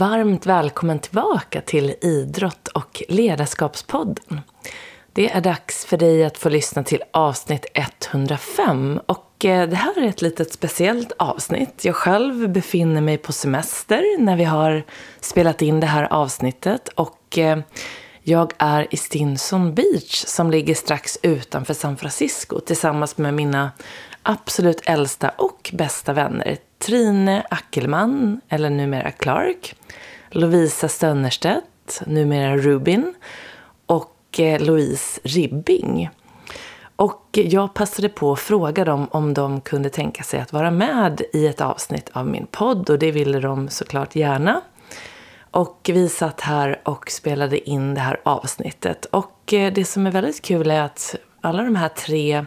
[0.00, 4.40] Varmt välkommen tillbaka till Idrott och ledarskapspodden.
[5.12, 9.00] Det är dags för dig att få lyssna till avsnitt 105.
[9.06, 11.84] Och eh, det här är ett litet speciellt avsnitt.
[11.84, 14.82] Jag själv befinner mig på semester när vi har
[15.20, 16.88] spelat in det här avsnittet.
[16.88, 17.58] Och eh,
[18.22, 23.70] jag är i Stinson Beach som ligger strax utanför San Francisco tillsammans med mina
[24.22, 29.74] absolut äldsta och bästa vänner Trine Ackelman, eller numera Clark,
[30.30, 33.14] Lovisa Stönnerstedt, numera Rubin,
[33.86, 36.10] och eh, Louise Ribbing.
[36.96, 41.22] Och jag passade på att fråga dem om de kunde tänka sig att vara med
[41.32, 44.60] i ett avsnitt av min podd och det ville de såklart gärna.
[45.50, 49.04] Och vi satt här och spelade in det här avsnittet.
[49.04, 52.46] Och eh, det som är väldigt kul är att alla de här tre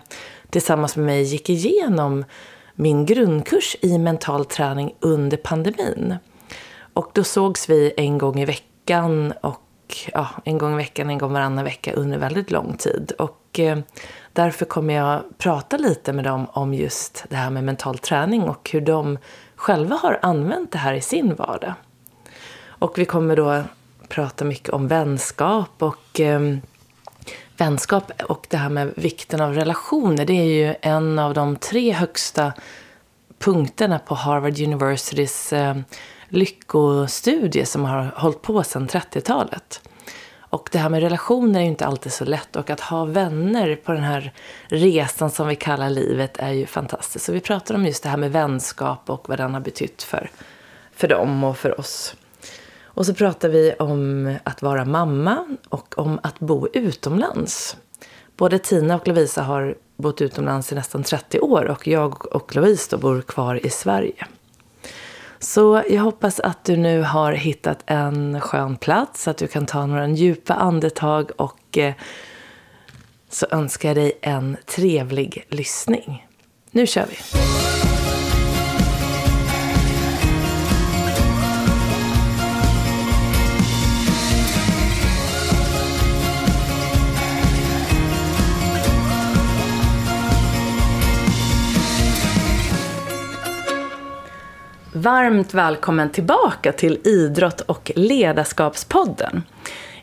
[0.50, 2.26] tillsammans med mig gick igenom
[2.76, 6.16] min grundkurs i mental träning under pandemin.
[6.94, 9.60] Och då sågs vi en gång i veckan och
[10.14, 13.12] ja, en gång i veckan, en gång varannan vecka under väldigt lång tid.
[13.18, 13.78] Och eh,
[14.34, 18.70] därför kommer jag prata lite med dem om just det här med mental träning och
[18.74, 19.18] hur de
[19.56, 21.74] själva har använt det här i sin vardag.
[22.66, 23.64] Och vi kommer då
[24.08, 26.58] prata mycket om vänskap och eh,
[27.64, 30.26] vänskap och det här med vikten av relationer.
[30.26, 32.54] Det är ju en av de tre högsta
[33.40, 35.76] punkterna på Harvard Universitys eh,
[36.30, 39.82] lyckostudie som har hållit på sedan 30-talet.
[40.38, 43.76] Och det här med relationer är ju inte alltid så lätt och att ha vänner
[43.76, 44.34] på den här
[44.68, 47.26] resan som vi kallar livet är ju fantastiskt.
[47.26, 50.30] Så vi pratar om just det här med vänskap och vad den har betytt för,
[50.96, 52.16] för dem och för oss.
[52.94, 57.78] Och så pratar vi om att vara mamma och om att bo utomlands.
[58.38, 62.98] Både Tina och Lovisa har bott utomlands i nästan 30 år och jag och Louise
[62.98, 64.28] bor kvar i Sverige.
[65.40, 69.86] Så jag hoppas att du nu har hittat en skön plats, att du kan ta
[69.86, 71.94] några djupa andetag och eh,
[73.30, 76.28] så önskar jag dig en trevlig lyssning.
[76.72, 77.73] Nu kör vi!
[95.04, 99.44] Varmt välkommen tillbaka till Idrott och ledarskapspodden.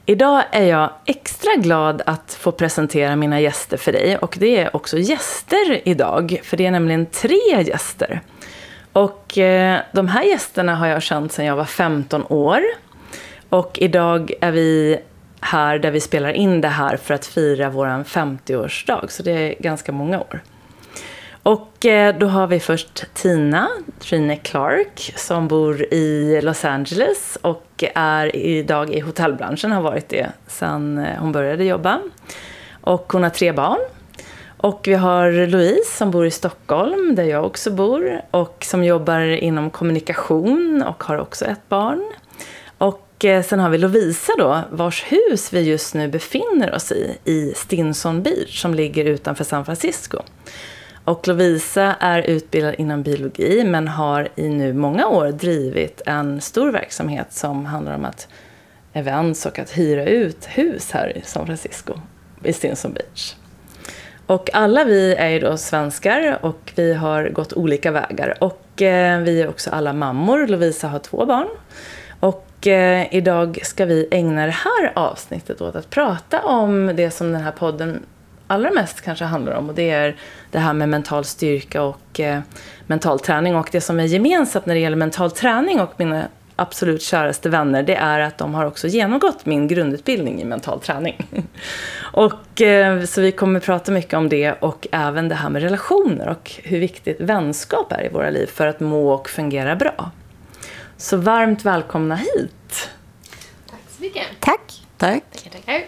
[0.06, 4.16] Idag är jag extra glad att få presentera mina gäster för dig.
[4.16, 8.20] Och det är också gäster idag, för det är nämligen tre gäster.
[8.92, 12.60] Och eh, de här gästerna har jag känt sedan jag var 15 år.
[13.48, 14.98] Och idag är vi
[15.40, 19.06] här där vi spelar in det här för att fira vår 50-årsdag.
[19.08, 20.42] Så det är ganska många år.
[21.42, 23.68] Och eh, då har vi först Tina,
[23.98, 30.32] Trine Clark, som bor i Los Angeles och är idag i hotellbranschen, har varit det
[30.46, 32.00] sedan eh, hon började jobba.
[32.80, 33.78] Och hon har tre barn.
[34.56, 39.20] Och vi har Louise som bor i Stockholm, där jag också bor, och som jobbar
[39.20, 42.12] inom kommunikation och har också ett barn.
[42.78, 47.18] Och eh, sen har vi Lovisa då, vars hus vi just nu befinner oss i,
[47.24, 50.18] i Stinson Beach, som ligger utanför San Francisco.
[51.10, 56.72] Och Lovisa är utbildad inom biologi men har i nu många år drivit en stor
[56.72, 58.28] verksamhet som handlar om att
[58.92, 61.92] events och att hyra ut hus här i San Francisco,
[62.44, 63.34] i Stinson Beach.
[64.26, 68.36] Och alla vi är ju då svenskar och vi har gått olika vägar.
[68.40, 70.46] Och eh, vi är också alla mammor.
[70.46, 71.48] Lovisa har två barn.
[72.20, 77.32] Och eh, idag ska vi ägna det här avsnittet åt att prata om det som
[77.32, 78.06] den här podden
[78.50, 79.68] allra mest kanske handlar om.
[79.68, 80.16] Och det är
[80.50, 82.40] det här med mental styrka och eh,
[82.86, 83.56] mental träning.
[83.56, 87.82] Och det som är gemensamt när det gäller mental träning och mina absolut käraste vänner,
[87.82, 91.26] det är att de har också genomgått min grundutbildning i mental träning.
[92.12, 96.28] och, eh, så vi kommer prata mycket om det och även det här med relationer
[96.28, 100.10] och hur viktigt vänskap är i våra liv för att må och fungera bra.
[100.96, 102.90] Så varmt välkomna hit!
[103.70, 104.26] Tack så mycket.
[104.40, 104.60] Tack.
[104.96, 105.24] Tack.
[105.32, 105.82] Tackar, tackar.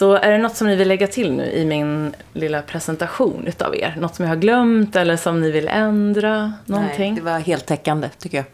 [0.00, 3.76] Så är det något som ni vill lägga till nu i min lilla presentation utav
[3.76, 3.96] er?
[3.98, 6.52] Något som jag har glömt eller som ni vill ändra?
[6.66, 7.12] Någonting?
[7.12, 8.46] Nej, det var heltäckande tycker jag.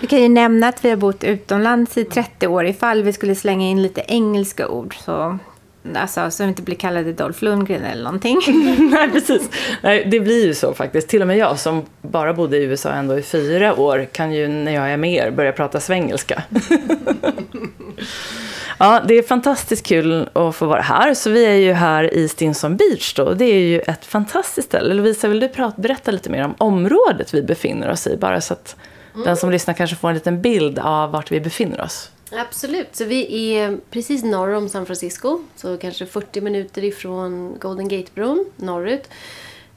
[0.00, 3.34] Vi kan ju nämna att vi har bott utomlands i 30 år ifall vi skulle
[3.34, 4.94] slänga in lite engelska ord.
[5.04, 5.38] Så,
[5.94, 8.38] alltså, så vi inte blir kallade Dolph Lundgren eller någonting.
[8.92, 9.50] Nej, precis.
[9.82, 11.08] Nej, det blir ju så faktiskt.
[11.08, 14.48] Till och med jag som bara bodde i USA ändå i fyra år kan ju
[14.48, 16.42] när jag är med er börja prata svengelska.
[18.82, 21.14] Ja, det är fantastiskt kul att få vara här.
[21.14, 23.34] Så vi är ju här i Stinson Beach då.
[23.34, 24.94] Det är ju ett fantastiskt ställe.
[24.94, 28.16] Lovisa, vill du prata, berätta lite mer om området vi befinner oss i?
[28.16, 28.76] Bara så att
[29.14, 29.24] mm.
[29.24, 32.10] den som lyssnar kanske får en liten bild av vart vi befinner oss.
[32.32, 32.96] Absolut.
[32.96, 35.42] Så vi är precis norr om San Francisco.
[35.56, 39.08] Så kanske 40 minuter ifrån Golden Gate-bron norrut.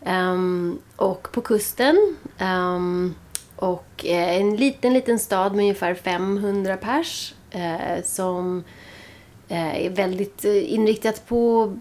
[0.05, 2.15] Um, och på kusten.
[2.39, 3.15] Um,
[3.55, 7.33] och eh, en liten, liten stad med ungefär 500 pers.
[7.51, 8.63] Eh, som
[9.57, 11.73] är väldigt eh, inriktat på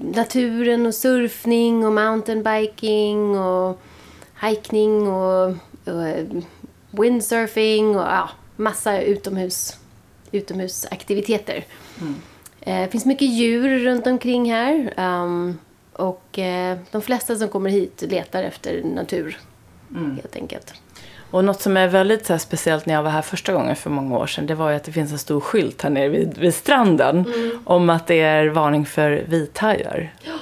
[0.00, 3.80] naturen och surfning och mountainbiking och
[4.42, 5.54] hiking och,
[5.84, 6.26] och eh,
[6.90, 9.76] windsurfing och ja, massa utomhus,
[10.32, 11.64] utomhusaktiviteter.
[12.00, 12.14] Mm.
[12.60, 14.94] Eh, det finns mycket djur runt omkring här.
[14.96, 15.58] Um,
[15.92, 19.38] och eh, de flesta som kommer hit letar efter natur,
[19.90, 20.16] mm.
[20.16, 20.74] helt enkelt.
[21.30, 24.18] Och något som är väldigt så speciellt när jag var här första gången för många
[24.18, 26.54] år sedan, det var ju att det finns en stor skylt här nere vid, vid
[26.54, 27.58] stranden mm.
[27.64, 30.14] om att det är varning för vithajar.
[30.22, 30.32] Ja.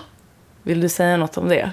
[0.62, 1.70] Vill du säga något om det?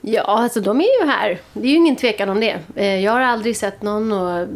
[0.00, 1.38] Ja, alltså de är ju här.
[1.52, 2.58] Det är ju ingen tvekan om det.
[2.74, 4.48] Eh, jag har aldrig sett någon och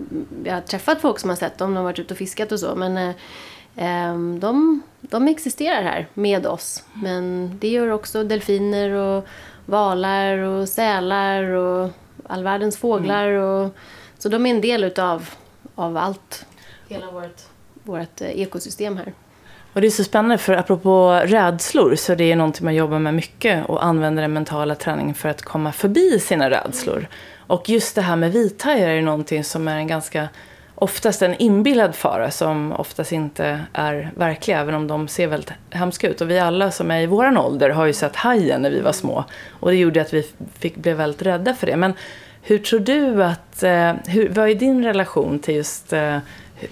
[0.45, 1.71] jag har träffat folk som har sett dem.
[1.71, 2.75] De har varit ute och fiskat och så.
[2.75, 3.15] Men eh,
[3.77, 6.85] ehm, de, de existerar här med oss.
[6.93, 9.27] Men det gör också delfiner och
[9.67, 11.91] valar och sälar och
[12.27, 13.29] all världens fåglar.
[13.29, 13.43] Mm.
[13.43, 13.75] Och,
[14.19, 15.31] så de är en del utav
[15.75, 16.47] av allt.
[16.89, 17.41] Hela vårt,
[17.83, 19.13] vårt eh, ekosystem här.
[19.73, 23.15] Och det är så spännande för apropå rädslor så det är någonting man jobbar med
[23.15, 26.97] mycket och använder den mentala träningen för att komma förbi sina rädslor.
[26.97, 27.09] Mm.
[27.47, 30.29] Och just det här med vithajar är någonting som är en ganska
[30.75, 36.09] oftast en inbillad fara som oftast inte är verklig även om de ser väldigt hemska
[36.09, 36.21] ut.
[36.21, 38.93] Och vi alla som är i vår ålder har ju sett hajen när vi var
[38.93, 39.25] små
[39.61, 40.27] och det gjorde att vi
[40.59, 41.77] fick, blev väldigt rädda för det.
[41.77, 41.95] Men
[42.43, 46.19] hur tror du att, eh, hur, vad är din relation till just eh,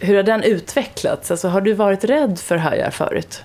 [0.00, 1.30] hur har den utvecklats?
[1.30, 3.44] Alltså, har du varit rädd för hajar förut?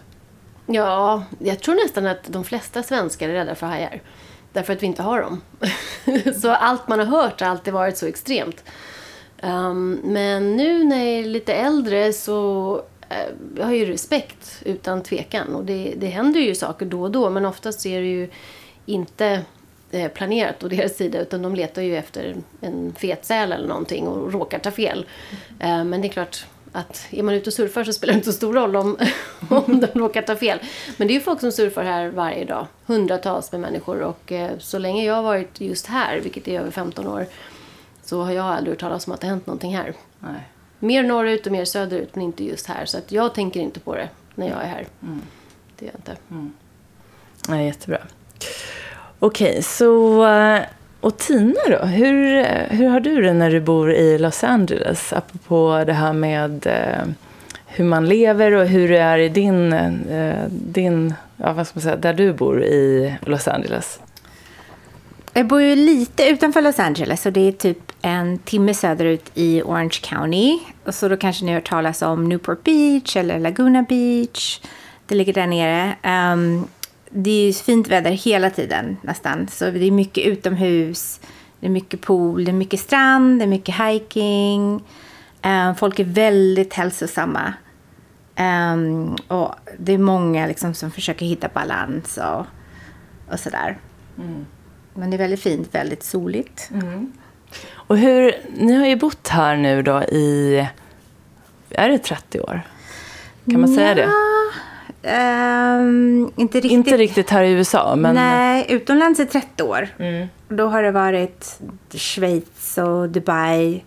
[0.65, 4.01] Ja, jag tror nästan att de flesta svenskar är rädda för hajar.
[4.53, 5.41] Därför att vi inte har dem.
[6.41, 8.63] så allt man har hört har alltid varit så extremt.
[9.43, 14.61] Um, men nu när jag är lite äldre så uh, jag har jag ju respekt
[14.65, 15.55] utan tvekan.
[15.55, 18.29] Och det, det händer ju saker då och då men oftast är det ju
[18.85, 19.41] inte
[19.91, 24.07] eh, planerat å deras sida utan de letar ju efter en fet säl eller någonting
[24.07, 25.05] och råkar ta fel.
[25.59, 25.89] Mm.
[25.89, 28.37] men det är klart att är man ute och surfar så spelar det inte så
[28.37, 28.97] stor roll om,
[29.49, 30.59] om de råkar ta fel.
[30.97, 32.67] Men det är ju folk som surfar här varje dag.
[32.85, 36.71] Hundratals med människor och eh, så länge jag har varit just här, vilket är över
[36.71, 37.25] 15 år,
[38.07, 39.93] så har jag aldrig hört talas om att det hänt någonting här.
[40.19, 40.47] Nej.
[40.79, 42.85] Mer norrut och mer söderut men inte just här.
[42.85, 44.85] Så att jag tänker inte på det när jag är här.
[45.03, 45.21] Mm.
[45.79, 46.21] Det gör jag inte.
[46.31, 46.53] Mm.
[47.49, 47.99] Nej, jättebra.
[49.19, 50.25] Okej, så...
[50.27, 50.61] Eh,
[51.01, 51.85] och Tina då?
[51.85, 55.13] Hur, hur har du det när du bor i Los Angeles?
[55.13, 57.13] Apropå det här med eh,
[57.65, 61.81] hur man lever och hur det är i din, eh, din ja, vad ska man
[61.81, 63.99] säga, där du bor i Los Angeles.
[65.37, 69.61] Jag bor ju lite utanför Los Angeles och det är typ en timme söderut i
[69.61, 70.59] Orange County.
[70.85, 74.61] Och så då kanske ni har hört talas om Newport Beach eller Laguna Beach.
[75.05, 75.95] Det ligger där nere.
[76.33, 76.67] Um,
[77.09, 79.47] det är fint väder hela tiden nästan.
[79.47, 81.19] Så det är mycket utomhus,
[81.59, 84.83] det är mycket pool, det är mycket strand, det är mycket hiking.
[85.45, 87.53] Um, folk är väldigt hälsosamma.
[88.39, 92.45] Um, och det är många liksom som försöker hitta balans och,
[93.33, 93.77] och sådär.
[94.17, 94.45] Mm.
[94.97, 96.69] Men det är väldigt fint, väldigt soligt.
[96.73, 97.11] Mm.
[97.73, 100.67] Och hur, ni har ju bott här nu då i,
[101.69, 102.61] är det 30 år?
[103.51, 104.09] Kan man säga det?
[105.07, 106.71] Um, inte, riktigt.
[106.71, 108.15] inte riktigt här i USA, men...
[108.15, 109.87] Nej, utomlands i 30 år.
[109.99, 110.27] Mm.
[110.49, 111.59] Då har det varit
[111.93, 113.83] Schweiz och Dubai.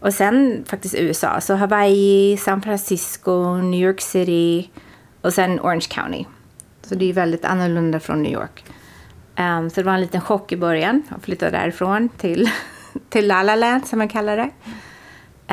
[0.00, 1.40] Och sen faktiskt USA.
[1.40, 4.70] Så Hawaii, San Francisco, New York City
[5.20, 6.24] och sen Orange County.
[6.82, 8.64] Så det är väldigt annorlunda från New York.
[9.40, 12.50] Um, så det var en liten chock i början att flytta därifrån till,
[13.08, 14.50] till La La Land som man kallar det.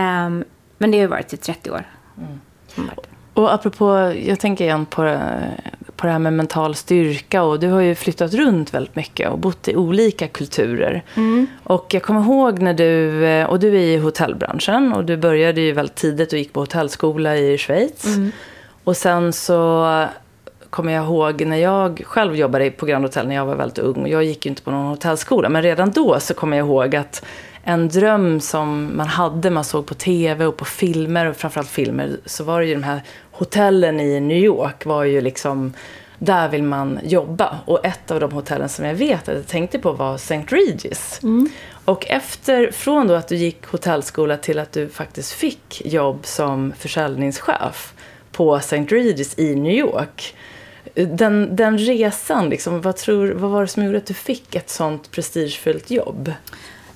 [0.02, 0.44] Um,
[0.78, 1.84] men det har varit i 30 år.
[2.18, 2.40] Mm.
[3.34, 5.20] Och apropå, jag tänker igen på,
[5.96, 9.40] på det här med mental styrka och du har ju flyttat runt väldigt mycket och
[9.40, 11.04] bott i olika kulturer.
[11.16, 11.48] Mm.
[11.64, 15.72] Och jag kommer ihåg när du, och du är i hotellbranschen och du började ju
[15.72, 18.06] väldigt tidigt och gick på hotellskola i Schweiz.
[18.06, 18.32] Mm.
[18.84, 19.86] Och sen så
[20.78, 24.08] kommer jag ihåg när jag själv jobbade på Grand Hotel när jag var väldigt ung.
[24.08, 27.26] Jag gick ju inte på någon hotellskola, men redan då så kommer jag ihåg att
[27.64, 32.18] en dröm som man hade, man såg på tv och på filmer och framförallt filmer,
[32.26, 35.74] så var det ju de här hotellen i New York var ju liksom,
[36.20, 37.58] där vill man jobba.
[37.66, 40.44] Och ett av de hotellen som jag vet att jag tänkte på var St.
[40.48, 41.20] Regis.
[41.24, 41.50] Mm.
[41.86, 46.74] Och efter, från då att du gick hotellskola till att du faktiskt fick jobb som
[46.78, 47.94] försäljningschef
[48.32, 48.86] på St.
[48.90, 50.36] Regis i New York.
[51.06, 54.70] Den, den resan, liksom, vad, tror, vad var det som gjorde att du fick ett
[54.70, 56.34] sånt prestigefyllt jobb?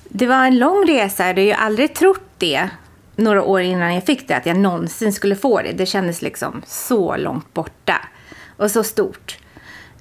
[0.08, 1.22] Det var en lång resa.
[1.22, 2.70] Jag hade ju aldrig trott det
[3.16, 5.72] några år innan jag fick det, att jag någonsin skulle få det.
[5.72, 7.96] Det kändes liksom så långt borta
[8.56, 9.38] och så stort.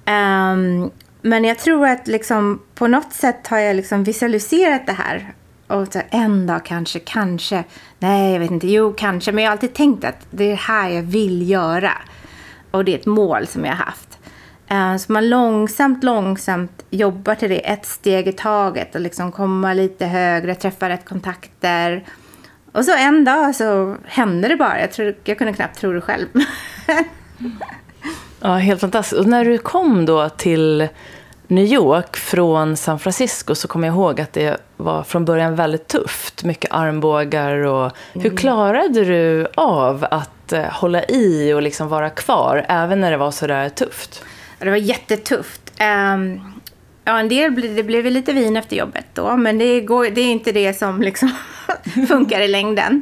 [0.06, 0.92] Um,
[1.22, 5.34] men jag tror att liksom, på något sätt har jag liksom visualiserat det här.
[5.68, 7.64] Och så en dag kanske, kanske,
[8.00, 9.32] nej jag vet inte, jo kanske.
[9.32, 11.92] Men jag har alltid tänkt att det är det här jag vill göra.
[12.72, 14.18] Och det är ett mål som jag har haft.
[14.72, 18.96] Uh, så man långsamt, långsamt jobbar till det, ett steg i taget.
[18.96, 22.04] Och liksom komma lite högre, träffa rätt kontakter.
[22.72, 24.82] Och så en dag så hände det bara.
[24.82, 26.28] Jag, tror, jag kunde knappt tro det själv.
[28.40, 29.20] ja, helt fantastiskt.
[29.20, 30.88] Och när du kom då till
[31.48, 35.88] New York från San Francisco så kommer jag ihåg att det var från början väldigt
[35.88, 36.44] tufft.
[36.44, 38.24] Mycket armbågar och mm.
[38.24, 43.18] hur klarade du av att eh, hålla i och liksom vara kvar även när det
[43.18, 44.24] var så där tufft?
[44.60, 45.74] Det var jättetufft.
[45.82, 46.42] Um,
[47.06, 50.32] ja, en del det blev lite vin efter jobbet då, men det, går, det är
[50.32, 51.32] inte det som liksom
[52.08, 53.02] funkar i längden.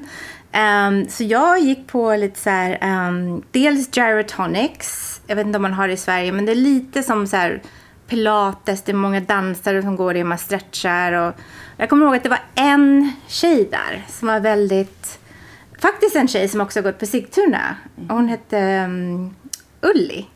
[0.88, 5.22] Um, så jag gick på lite så här, um, dels gyrotonics.
[5.28, 7.36] Jag vet inte om man har det i Sverige, men det är lite som så
[7.36, 7.62] här
[8.08, 8.82] pilates.
[8.82, 11.14] Det är många dansare som går det, man stretchar.
[11.14, 11.36] Och
[11.78, 15.19] jag kommer ihåg att det var en tjej där som var väldigt...
[15.80, 17.76] Faktiskt en tjej som också har gått på Sigtuna.
[18.10, 19.36] Hon hette um,
[19.82, 20.28] Ulli.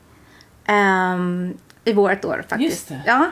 [0.67, 2.91] Um, I vårt år faktiskt.
[3.05, 3.31] Ja.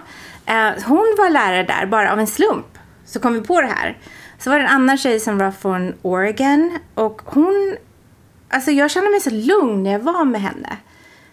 [0.50, 2.78] Uh, hon var lärare där bara av en slump.
[3.06, 3.98] Så kom vi på det här.
[4.38, 6.80] Så var det en annan tjej som var från Oregon.
[6.94, 7.78] Och hon...
[8.50, 10.78] Alltså jag kände mig så lugn när jag var med henne.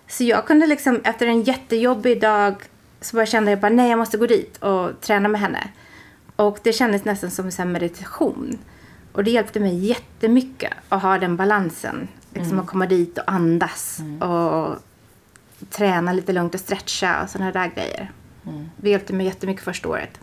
[0.08, 2.54] Så jag kunde liksom efter en jättejobbig dag
[3.00, 5.68] så bara kände jag bara nej jag måste gå dit och träna med henne.
[6.36, 8.58] Och det kändes nästan som en meditation.
[9.18, 12.08] Och det hjälpte mig jättemycket att ha den balansen.
[12.34, 12.60] Liksom mm.
[12.60, 13.98] att komma dit och andas.
[13.98, 14.22] Mm.
[14.22, 14.76] Och
[15.70, 18.10] träna lite lugnt och stretcha och sådana där grejer.
[18.46, 18.70] Mm.
[18.76, 20.20] Det hjälpte mig jättemycket första året.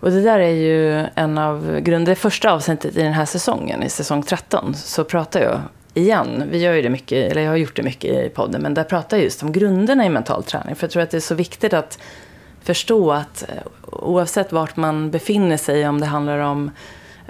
[0.00, 2.04] Och det där är ju en av grunderna.
[2.04, 5.60] Det första avsnittet i den här säsongen, i säsong 13, så pratar jag
[5.94, 6.44] igen.
[6.50, 8.84] Vi gör ju det mycket, eller jag har gjort det mycket i podden, men där
[8.84, 10.74] pratar jag just om grunderna i mental träning.
[10.74, 11.98] För jag tror att det är så viktigt att
[12.62, 13.54] förstå att eh,
[13.92, 16.70] oavsett vart man befinner sig, om det handlar om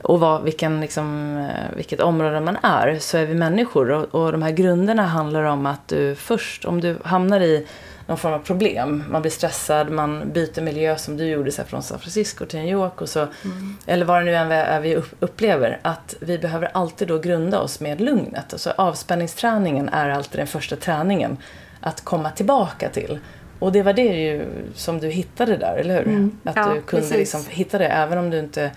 [0.04, 3.90] och vad, vilken, liksom, eh, vilket område man är, så är vi människor.
[3.90, 7.66] Och, och de här grunderna handlar om att du först, om du hamnar i
[8.06, 9.04] någon form av problem.
[9.10, 12.58] Man blir stressad, man byter miljö som du gjorde så här, från San Francisco till
[12.58, 13.00] New York.
[13.00, 13.76] Och så, mm.
[13.86, 15.78] Eller vad det nu än är vi upplever.
[15.82, 18.52] Att vi behöver alltid då grunda oss med lugnet.
[18.52, 21.36] Alltså avspänningsträningen är alltid den första träningen
[21.80, 23.18] att komma tillbaka till.
[23.58, 24.44] Och det var det ju
[24.74, 26.06] som du hittade där, eller hur?
[26.06, 26.38] Mm.
[26.44, 28.70] Att ja, du kunde liksom hitta det även om du inte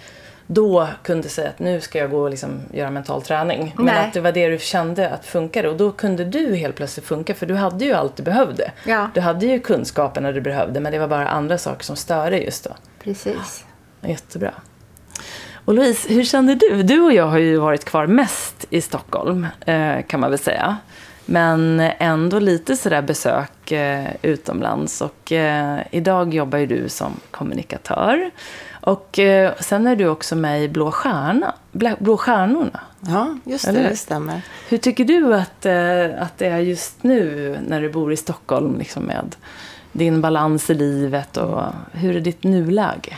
[0.48, 3.74] då kunde säga att nu ska jag gå och liksom göra mental träning.
[3.76, 4.08] Men Nej.
[4.08, 5.70] att det var det du kände att funkade.
[5.70, 7.34] Och då kunde du helt plötsligt funka.
[7.34, 8.72] För du hade ju allt du behövde.
[8.86, 9.10] Ja.
[9.14, 10.80] Du hade ju kunskaperna du behövde.
[10.80, 12.72] Men det var bara andra saker som störde just då.
[13.04, 13.66] Precis.
[14.02, 14.52] Ja, jättebra.
[15.66, 16.84] Och Louise, hur kände du?
[16.84, 20.78] Du och jag har ju varit kvar mest i Stockholm, eh, kan man väl säga.
[21.26, 25.02] Men ändå lite sådär besök eh, utomlands.
[25.02, 28.32] Och eh, idag jobbar ju du som kommunikatör.
[28.88, 31.56] Och eh, sen är du också med i Blå, stjärna,
[32.00, 32.80] Blå stjärnorna.
[33.00, 34.42] Ja, just det, det stämmer.
[34.70, 38.78] Hur tycker du att, eh, att det är just nu när du bor i Stockholm
[38.78, 39.36] liksom med
[39.92, 43.18] din balans i livet och hur är ditt nuläge?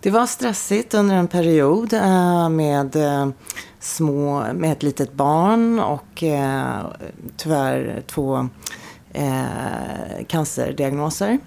[0.00, 2.96] Det var stressigt under en period eh, med,
[3.80, 6.24] små, med ett litet barn och
[7.36, 8.48] tyvärr två
[10.26, 11.38] cancerdiagnoser.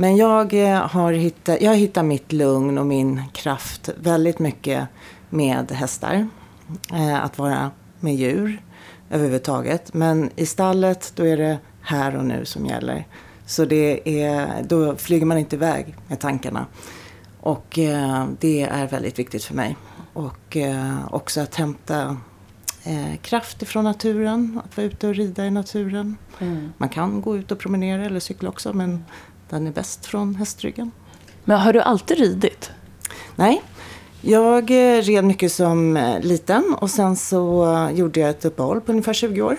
[0.00, 0.54] Men jag
[0.90, 4.88] har, hittat, jag hittat mitt lugn och min kraft väldigt mycket
[5.30, 6.28] med hästar.
[7.22, 8.62] Att vara med djur
[9.10, 9.94] överhuvudtaget.
[9.94, 13.06] Men i stallet då är det här och nu som gäller.
[13.46, 16.66] Så det är, då flyger man inte iväg med tankarna.
[17.40, 19.76] Och eh, det är väldigt viktigt för mig.
[20.12, 22.16] Och eh, också att hämta
[22.84, 24.60] eh, kraft ifrån naturen.
[24.64, 26.16] Att vara ute och rida i naturen.
[26.38, 26.72] Mm.
[26.78, 29.04] Man kan gå ut och promenera eller cykla också men
[29.50, 30.90] den är bäst från hästryggen.
[31.44, 32.70] Men har du alltid ridit?
[33.36, 33.62] Nej.
[34.20, 38.92] Jag eh, red mycket som eh, liten och sen så gjorde jag ett uppehåll på
[38.92, 39.56] ungefär 20 år.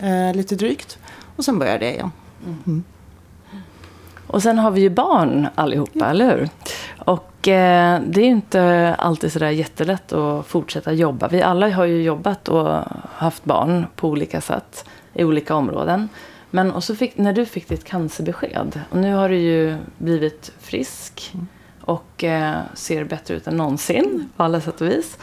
[0.00, 0.98] Eh, lite drygt.
[1.36, 2.12] Och sen började jag igen.
[2.66, 2.84] Mm.
[4.26, 6.06] Och sen har vi ju barn allihopa, ja.
[6.06, 6.48] eller hur?
[6.98, 11.28] Och eh, det är inte alltid sådär jättelätt att fortsätta jobba.
[11.28, 12.84] Vi alla har ju jobbat och
[13.14, 14.84] haft barn på olika sätt
[15.14, 16.08] i olika områden.
[16.54, 20.52] Men och så fick, när du fick ditt cancerbesked och nu har du ju blivit
[20.60, 21.46] frisk mm.
[21.80, 25.18] och eh, ser bättre ut än någonsin på alla sätt och vis.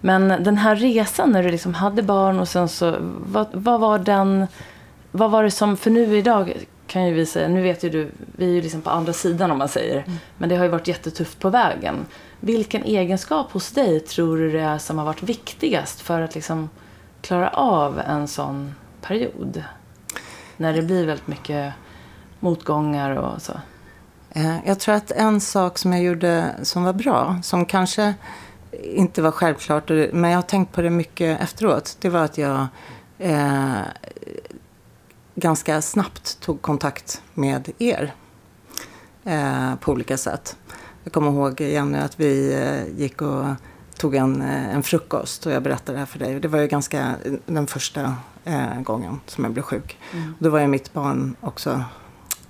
[0.00, 3.98] Men den här resan när du liksom hade barn och sen så, vad, vad var
[3.98, 4.46] den,
[5.10, 8.10] vad var det som, för nu idag kan ju vi säga, nu vet ju du,
[8.36, 10.18] vi är ju liksom på andra sidan om man säger, mm.
[10.38, 12.06] men det har ju varit jättetufft på vägen.
[12.40, 16.70] Vilken egenskap hos dig tror du det är som har varit viktigast för att liksom
[17.22, 19.62] klara av en sån period?
[20.58, 21.72] När det blir väldigt mycket
[22.40, 23.52] motgångar och så.
[24.30, 28.14] Eh, jag tror att en sak som jag gjorde som var bra, som kanske
[28.82, 32.66] inte var självklart, men jag har tänkt på det mycket efteråt, det var att jag
[33.18, 33.80] eh,
[35.34, 38.14] ganska snabbt tog kontakt med er
[39.24, 40.56] eh, på olika sätt.
[41.04, 43.44] Jag kommer ihåg, Jenny, att vi eh, gick och
[43.98, 46.40] tog en, eh, en frukost och jag berättade det här för dig.
[46.40, 49.98] Det var ju ganska eh, den första eh, gången som jag blev sjuk.
[50.12, 50.34] Mm.
[50.38, 51.82] Då var ju mitt barn också,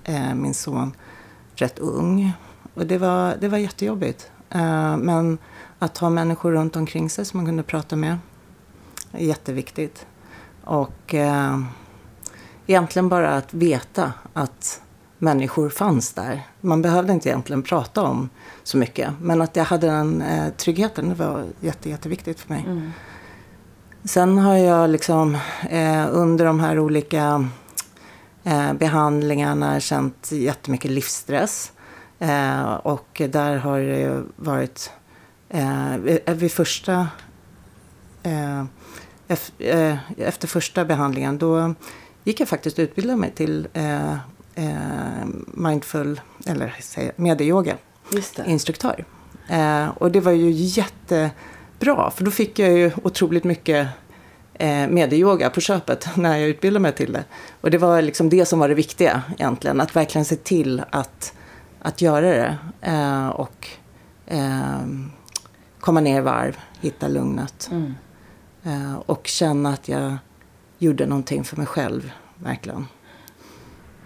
[0.03, 0.95] eh, min son,
[1.55, 2.31] rätt ung.
[2.73, 4.31] Och det var, det var jättejobbigt.
[4.49, 5.37] Eh, men
[5.79, 8.17] att ha människor runt omkring sig som man kunde prata med
[9.11, 10.05] är jätteviktigt.
[10.63, 11.59] Och eh,
[12.67, 14.81] egentligen bara att veta att
[15.17, 16.47] människor fanns där.
[16.61, 18.29] Man behövde inte egentligen prata om
[18.63, 19.13] så mycket.
[19.21, 22.63] Men att jag hade den eh, tryggheten, det var jätte, jätteviktigt för mig.
[22.67, 22.91] Mm.
[24.03, 25.37] Sen har jag liksom
[25.69, 27.49] eh, under de här olika
[28.43, 31.71] eh, behandlingarna känt jättemycket livsstress.
[32.19, 34.91] Eh, och där har det varit
[35.49, 35.97] eh,
[36.33, 37.07] vid första
[38.23, 38.59] eh,
[39.59, 41.73] eh, efter första behandlingen då
[42.23, 44.13] gick jag faktiskt utbilda mig till eh,
[44.55, 46.75] eh, mindful, eller
[47.15, 47.77] medieyoga
[48.45, 49.05] instruktör.
[49.47, 50.49] Eh, och det var ju
[51.79, 53.87] jättebra, för då fick jag ju otroligt mycket
[54.53, 57.23] eh, medieyoga på köpet när jag utbildade mig till det.
[57.61, 61.33] Och det var liksom det som var det viktiga egentligen, att verkligen se till att,
[61.81, 62.57] att göra det.
[62.81, 63.67] Eh, och
[64.27, 64.81] eh,
[65.79, 67.69] komma ner i varv, hitta lugnet.
[67.71, 67.95] Mm.
[68.63, 70.17] Eh, och känna att jag
[70.79, 72.87] gjorde någonting för mig själv, verkligen.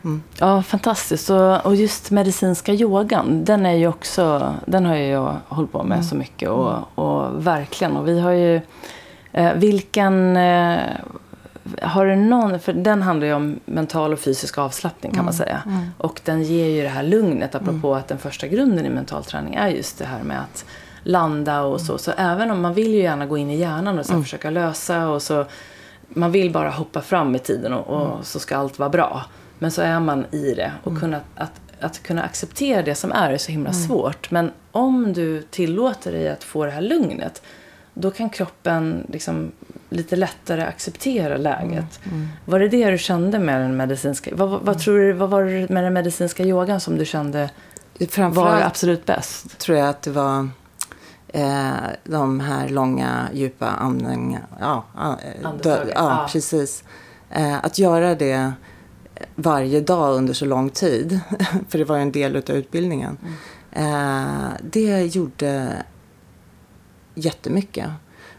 [0.03, 0.23] Mm.
[0.39, 1.29] Ja, fantastiskt.
[1.29, 5.95] Och, och, just medicinska yogan, den, är ju också, den har jag hållit på med
[5.95, 6.03] mm.
[6.03, 6.49] så mycket.
[6.49, 6.83] Och, mm.
[6.83, 7.97] och, verkligen.
[7.97, 8.61] Och vi har ju...
[9.31, 10.37] Eh, vilken...
[10.37, 10.79] Eh,
[11.81, 12.59] har du någon...
[12.59, 15.25] För den handlar ju om mental och fysisk avslappning kan mm.
[15.25, 15.61] man säga.
[15.65, 15.85] Mm.
[15.97, 17.55] Och den ger ju det här lugnet.
[17.55, 17.99] Apropå mm.
[17.99, 20.65] att den första grunden i mental träning är just det här med att
[21.03, 21.97] landa och så.
[21.97, 24.23] Så även om man vill ju gärna gå in i hjärnan och så mm.
[24.23, 25.45] försöka lösa och så
[26.07, 28.23] man vill bara hoppa fram i tiden och, och mm.
[28.23, 29.25] så ska allt vara bra.
[29.63, 31.01] Men så är man i det och mm.
[31.01, 33.81] kunna, att, att kunna acceptera det som är är så himla mm.
[33.81, 34.31] svårt.
[34.31, 37.41] Men om du tillåter dig att få det här lugnet
[37.93, 39.51] då kan kroppen liksom
[39.89, 41.99] lite lättare acceptera läget.
[42.03, 42.29] Mm, mm.
[42.45, 44.35] Var det det du kände med den medicinska...
[44.35, 47.49] Vad, vad, vad, tror du, vad var det med den medicinska yogan som du kände
[48.33, 49.57] var absolut bäst?
[49.57, 50.49] tror jag att det var
[51.27, 51.71] eh,
[52.03, 54.45] de här långa, djupa andningarna.
[54.59, 55.17] Ja, ja,
[55.95, 56.83] ja, precis.
[57.29, 58.53] Eh, att göra det
[59.35, 61.19] varje dag under så lång tid,
[61.69, 63.17] för det var en del av utbildningen.
[63.21, 63.33] Mm.
[63.71, 65.83] Eh, det gjorde
[67.15, 67.89] jättemycket.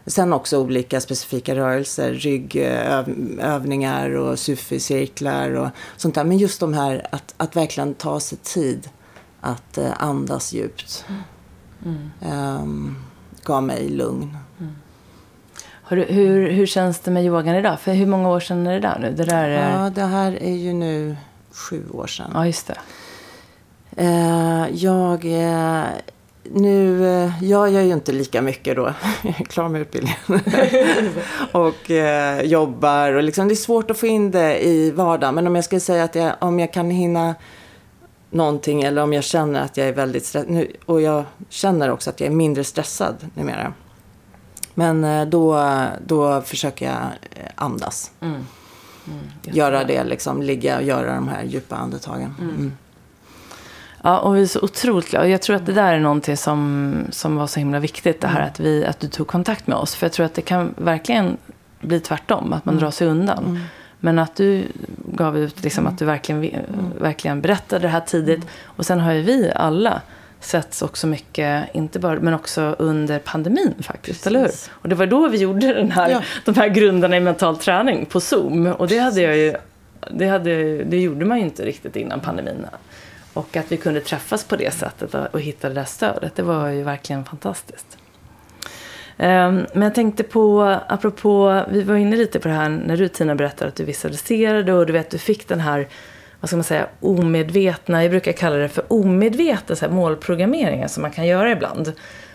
[0.06, 6.24] Sen också olika specifika rörelser, ryggövningar och sufi-cirklar och sånt där.
[6.24, 8.88] Men just de här att, att verkligen ta sig tid
[9.40, 11.04] att eh, andas djupt.
[11.84, 12.10] Mm.
[12.62, 12.96] Um,
[13.44, 14.36] gav mig lugn.
[15.88, 17.80] Du, hur, hur känns det med yogan idag?
[17.80, 19.12] För hur många år sedan är det där nu?
[19.12, 19.82] Det där är...
[19.82, 21.16] Ja, det här är ju nu
[21.52, 22.30] sju år sedan.
[22.34, 22.78] Ja, just det.
[24.02, 25.24] Uh, jag...
[26.50, 28.82] Nu, uh, jag gör ju inte lika mycket då.
[29.22, 30.18] Jag är klar med utbildningen.
[31.52, 35.34] och uh, jobbar och liksom, det är svårt att få in det i vardagen.
[35.34, 37.34] Men om jag ska säga att jag, om jag kan hinna
[38.30, 40.66] någonting eller om jag känner att jag är väldigt stressad.
[40.86, 43.72] Och jag känner också att jag är mindre stressad numera.
[44.74, 45.60] Men eh, då,
[46.06, 48.10] då försöker jag eh, andas.
[48.20, 48.46] Mm.
[49.06, 52.34] Mm, göra det, liksom, ligga och göra de här djupa andetagen.
[52.40, 52.54] Mm.
[52.54, 52.72] mm.
[54.02, 55.28] Ja, och vi är så otroligt glada.
[55.28, 58.20] Jag tror att det där är någonting som, som var så himla viktigt.
[58.20, 58.48] Det här mm.
[58.48, 59.94] att, vi, att du tog kontakt med oss.
[59.94, 61.36] För jag tror att det kan verkligen
[61.80, 62.52] bli tvärtom.
[62.52, 62.82] Att man mm.
[62.82, 63.60] drar sig undan.
[64.00, 64.64] Men att du
[65.12, 66.50] gav ut liksom, att du verkligen,
[67.00, 68.46] verkligen berättade det här tidigt.
[68.64, 70.02] Och sen har ju vi alla
[70.44, 74.26] setts också mycket, inte bara, men också under pandemin faktiskt, Precis.
[74.26, 74.50] eller hur?
[74.70, 76.22] Och det var då vi gjorde den här, ja.
[76.44, 78.66] de här grunderna i mental träning på Zoom.
[78.66, 79.54] Och det hade jag ju,
[80.10, 82.66] det, hade, det gjorde man ju inte riktigt innan pandemin.
[83.34, 86.42] Och att vi kunde träffas på det sättet och, och hitta det där stödet, det
[86.42, 87.98] var ju verkligen fantastiskt.
[89.16, 93.08] Ehm, men jag tänkte på, apropå, vi var inne lite på det här när du
[93.08, 95.88] Tina berättade att du visualiserade och du vet du fick den här,
[96.44, 101.02] vad ska man säga, omedvetna, jag brukar kalla det för omedvetna så här, målprogrammeringar som
[101.02, 101.92] man kan göra ibland.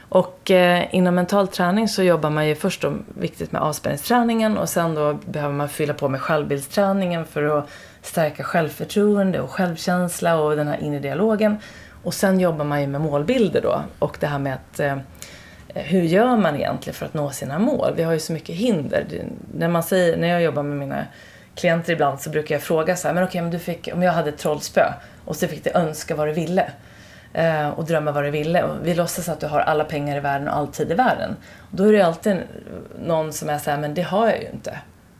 [0.10, 4.69] Och eh, inom mental träning så jobbar man ju först då viktigt med avspänningsträningen och
[4.69, 7.69] sen då behöver man fylla på med självbildsträningen för att
[8.02, 11.58] stärka självförtroende och självkänsla och den här inre dialogen.
[12.04, 14.98] Och sen jobbar man ju med målbilder då och det här med att eh,
[15.74, 17.93] hur gör man egentligen för att nå sina mål?
[17.95, 19.06] Vi har ju så mycket hinder.
[19.10, 21.06] Det, när, man säger, när jag jobbar med mina
[21.55, 24.12] klienter ibland så brukar jag fråga så här, men okej, men du fick, om jag
[24.12, 24.93] hade ett trollspö
[25.25, 26.71] och så fick du önska vad du ville
[27.33, 28.63] eh, och drömma vad du ville.
[28.63, 31.35] Och vi låtsas att du har alla pengar i världen och all tid i världen.
[31.71, 32.38] Och då är det alltid
[33.05, 34.77] någon som är så här, men det har jag ju inte.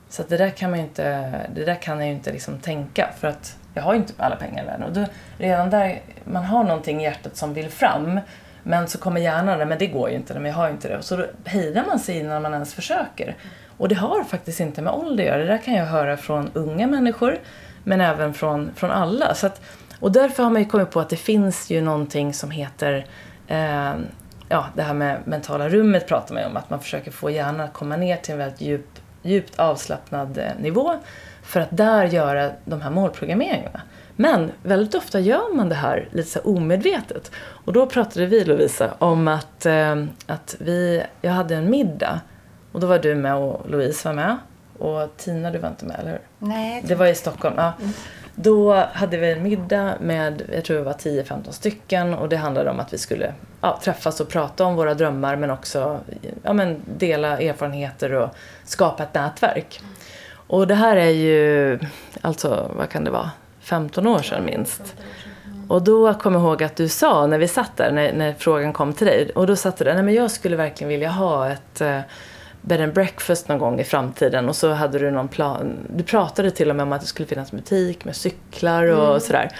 [0.08, 3.08] Så det där kan man ju inte, det där kan jag ju inte liksom tänka
[3.20, 4.82] för att jag har ju inte alla pengar i världen.
[4.82, 5.04] Och då,
[5.38, 8.20] redan där, man har någonting i hjärtat som vill fram
[8.62, 11.02] men så kommer hjärnan, men det går ju inte, men jag har ju inte det.
[11.02, 13.36] Så då hejdar man sig innan man ens försöker.
[13.80, 15.38] Och det har faktiskt inte med ålder att göra.
[15.38, 17.38] Det där kan jag höra från unga människor,
[17.84, 19.34] men även från, från alla.
[19.34, 19.60] Så att,
[20.00, 23.06] och därför har man ju kommit på att det finns ju någonting som heter
[23.46, 23.92] eh,
[24.48, 27.60] ja, det här med mentala rummet pratar man ju om, att man försöker få hjärnan
[27.60, 28.86] att komma ner till en väldigt djup,
[29.22, 30.94] djupt avslappnad eh, nivå
[31.42, 33.80] för att där göra de här målprogrammeringarna.
[34.16, 37.30] Men väldigt ofta gör man det här lite så omedvetet.
[37.38, 42.20] Och då pratade vi, Lovisa, om att, eh, att vi, jag hade en middag
[42.72, 44.36] och då var du med och Louise var med.
[44.78, 46.20] Och Tina, du var inte med, eller hur?
[46.38, 46.84] Nej.
[46.86, 47.72] Det var i Stockholm, ja.
[47.80, 47.92] Mm.
[48.34, 52.70] Då hade vi en middag med, jag tror det var 10-15 stycken och det handlade
[52.70, 56.00] om att vi skulle ja, träffas och prata om våra drömmar men också
[56.42, 58.28] ja, men dela erfarenheter och
[58.64, 59.80] skapa ett nätverk.
[60.32, 61.78] Och det här är ju,
[62.20, 63.30] alltså vad kan det vara,
[63.60, 64.94] 15 år sedan minst.
[65.68, 68.72] Och då kom jag ihåg att du sa när vi satt där, när, när frågan
[68.72, 71.48] kom till dig, och då satt du där, nej men jag skulle verkligen vilja ha
[71.48, 72.00] ett uh,
[72.62, 75.78] bed and breakfast någon gång i framtiden och så hade du någon plan.
[75.96, 79.20] Du pratade till och med om att det skulle finnas butik med cyklar och mm.
[79.20, 79.50] sådär.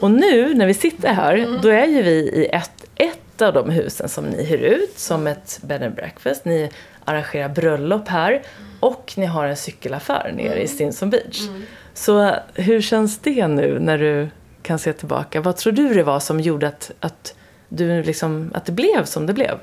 [0.00, 1.58] Och nu när vi sitter här, mm.
[1.62, 5.26] då är ju vi i ett, ett av de husen som ni hyr ut som
[5.26, 6.44] ett bed and breakfast.
[6.44, 6.70] Ni
[7.04, 8.42] arrangerar bröllop här
[8.80, 10.64] och ni har en cykelaffär nere mm.
[10.64, 11.40] i Stinson Beach.
[11.48, 11.62] Mm.
[11.94, 14.28] Så hur känns det nu när du
[14.62, 15.40] kan se tillbaka?
[15.40, 17.34] Vad tror du det var som gjorde att, att,
[17.68, 19.58] du liksom, att det blev som det blev?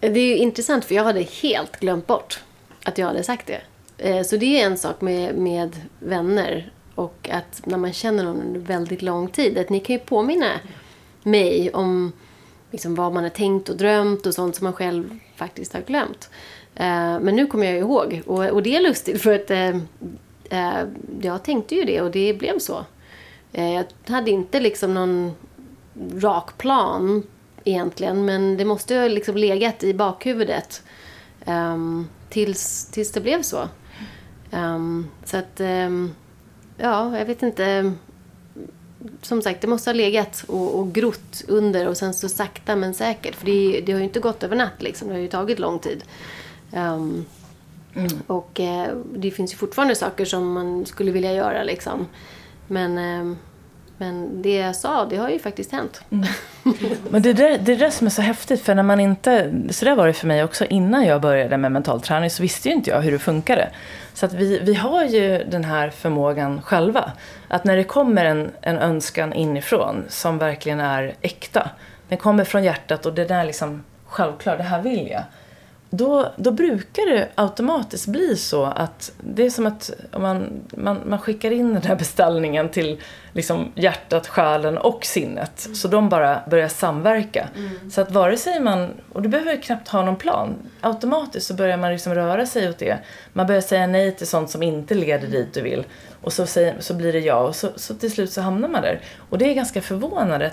[0.00, 2.42] Det är ju intressant för jag hade helt glömt bort
[2.84, 3.60] att jag hade sagt det.
[3.98, 8.42] Eh, så det är en sak med, med vänner och att när man känner någon
[8.42, 9.58] under väldigt lång tid.
[9.58, 10.52] Att ni kan ju påminna
[11.22, 12.12] mig om
[12.70, 16.30] liksom vad man har tänkt och drömt och sånt som man själv faktiskt har glömt.
[16.74, 20.84] Eh, men nu kommer jag ihåg och, och det är lustigt för att eh,
[21.20, 22.84] jag tänkte ju det och det blev så.
[23.52, 25.32] Jag hade inte liksom någon
[26.14, 27.22] rak plan
[27.70, 30.82] egentligen men det måste ha liksom legat i bakhuvudet
[31.46, 33.68] um, tills, tills det blev så.
[34.50, 36.14] Um, så att, um,
[36.76, 37.92] ja, jag vet inte.
[39.22, 42.94] Som sagt, det måste ha legat och, och grott under och sen så sakta men
[42.94, 43.34] säkert.
[43.34, 45.08] För det, det har ju inte gått över natt liksom.
[45.08, 46.04] Det har ju tagit lång tid.
[46.72, 47.26] Um,
[47.94, 48.08] Mm.
[48.26, 52.06] Och eh, det finns ju fortfarande saker som man skulle vilja göra liksom.
[52.66, 52.98] Men,
[54.00, 56.02] men det jag sa, det har ju faktiskt hänt.
[56.10, 56.26] Mm.
[57.10, 59.52] Men det är det där som är så häftigt, för när man inte...
[59.70, 60.64] Så där var det för mig också.
[60.64, 63.70] Innan jag började med mental träning så visste ju inte jag hur det funkade.
[64.14, 67.12] Så att vi, vi har ju den här förmågan själva.
[67.48, 71.70] Att när det kommer en, en önskan inifrån som verkligen är äkta.
[72.08, 75.22] Den kommer från hjärtat och det är liksom självklart, det här vill jag
[75.90, 81.18] då, då brukar det automatiskt bli så att det är som att man, man, man
[81.18, 83.00] skickar in den här beställningen till
[83.32, 85.64] liksom hjärtat, själen och sinnet.
[85.66, 85.74] Mm.
[85.74, 87.48] Så de bara börjar samverka.
[87.56, 87.90] Mm.
[87.90, 91.76] Så att vare sig man, och du behöver knappt ha någon plan, automatiskt så börjar
[91.76, 92.98] man liksom röra sig åt det.
[93.32, 95.84] Man börjar säga nej till sånt som inte leder dit du vill.
[96.22, 98.82] Och så, säger, så blir det ja och så, så till slut så hamnar man
[98.82, 99.00] där.
[99.30, 100.50] Och det är ganska förvånande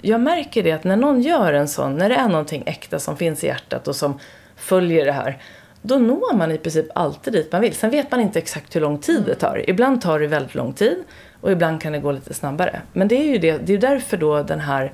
[0.00, 3.16] jag märker det att när någon gör en sån, när det är någonting äkta som
[3.16, 4.18] finns i hjärtat och som
[4.64, 5.38] följer det här,
[5.82, 7.74] då når man i princip alltid dit man vill.
[7.74, 9.70] Sen vet man inte exakt hur lång tid det tar.
[9.70, 11.04] Ibland tar det väldigt lång tid
[11.40, 12.80] och ibland kan det gå lite snabbare.
[12.92, 14.92] Men det är ju det, det är därför då den här,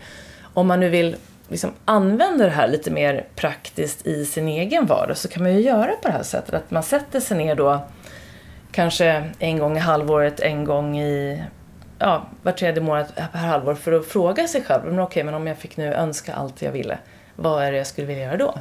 [0.55, 1.17] om man nu vill
[1.49, 5.61] liksom använda det här lite mer praktiskt i sin egen vardag så kan man ju
[5.61, 6.55] göra på det här sättet.
[6.55, 7.81] Att man sätter sig ner då
[8.73, 11.43] kanske en gång i halvåret, en gång i
[11.99, 15.47] ja, var tredje månad per halvår för att fråga sig själv, men okej, men om
[15.47, 16.99] jag fick nu önska allt jag ville,
[17.37, 18.55] vad är det jag skulle vilja göra då?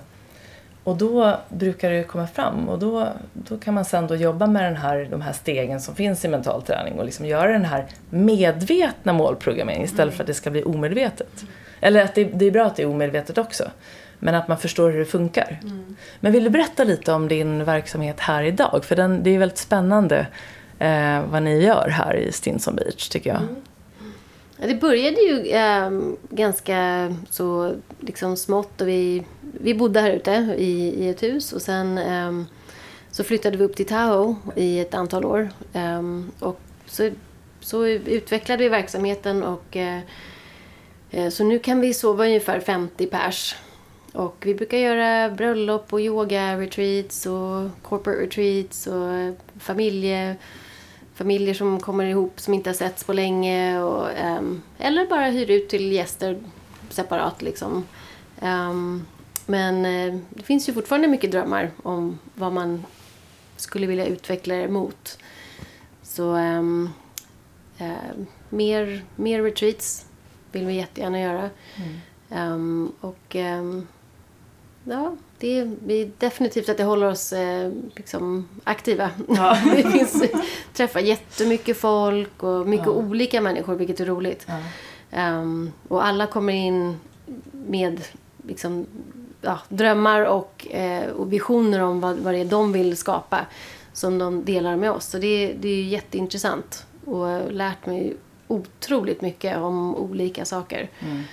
[0.90, 4.64] Och då brukar det komma fram och då, då kan man sen då jobba med
[4.64, 7.86] den här, de här stegen som finns i mental träning och liksom göra den här
[8.10, 11.44] medvetna målprogrammeringen istället för att det ska bli omedvetet.
[11.82, 13.64] Eller att det, det, är bra att det är omedvetet också.
[14.20, 15.60] Men att man förstår hur det funkar.
[15.64, 15.96] Mm.
[16.20, 18.82] Men vill du berätta lite om din verksamhet här idag?
[18.84, 20.28] För den, det är väldigt spännande
[20.80, 23.42] eh, vad ni gör här i Stinson Beach tycker jag.
[23.42, 23.56] Mm.
[24.62, 25.92] Det började ju äh,
[26.30, 31.62] ganska så liksom smått och vi, vi bodde här ute i, i ett hus och
[31.62, 32.44] sen äh,
[33.12, 35.50] så flyttade vi upp till Tahoe i ett antal år.
[35.74, 36.02] Äh,
[36.40, 37.10] och så,
[37.60, 40.00] så utvecklade vi verksamheten och eh,
[41.12, 43.56] eh, så nu kan vi sova ungefär 50 pers.
[44.14, 50.36] Och vi brukar göra bröllop och yoga-retreats och corporate retreats och familje,
[51.20, 53.82] familjer som kommer ihop som inte har setts på länge.
[53.82, 56.40] Och, um, eller bara hyr ut till gäster
[56.90, 57.84] separat liksom.
[58.42, 59.06] Um,
[59.46, 62.86] men uh, det finns ju fortfarande mycket drömmar om vad man
[63.58, 65.18] skulle vilja utveckla det mot.
[66.04, 66.90] Så um,
[67.82, 70.06] uh, mer, mer retreats
[70.52, 71.50] vill vi jättegärna göra.
[72.32, 72.92] Mm.
[73.02, 73.36] Och
[74.84, 79.12] ja, det är, definitivt att det håller oss eh, liksom, aktiva.
[79.28, 79.58] Ja.
[79.76, 80.24] det finns,
[80.74, 82.92] träffar jättemycket folk och mycket ja.
[82.92, 84.48] olika människor, vilket är roligt.
[84.48, 85.40] Ja.
[85.40, 87.00] Um, och alla kommer in
[87.52, 88.02] med
[88.48, 88.86] liksom,
[89.42, 93.46] ja, drömmar och, eh, och visioner om vad, vad det är de vill skapa
[93.94, 95.06] som de delar med oss.
[95.06, 98.16] Så det, det är jätteintressant och lärt mig
[98.48, 100.90] otroligt mycket om olika saker.
[101.00, 101.24] Mm.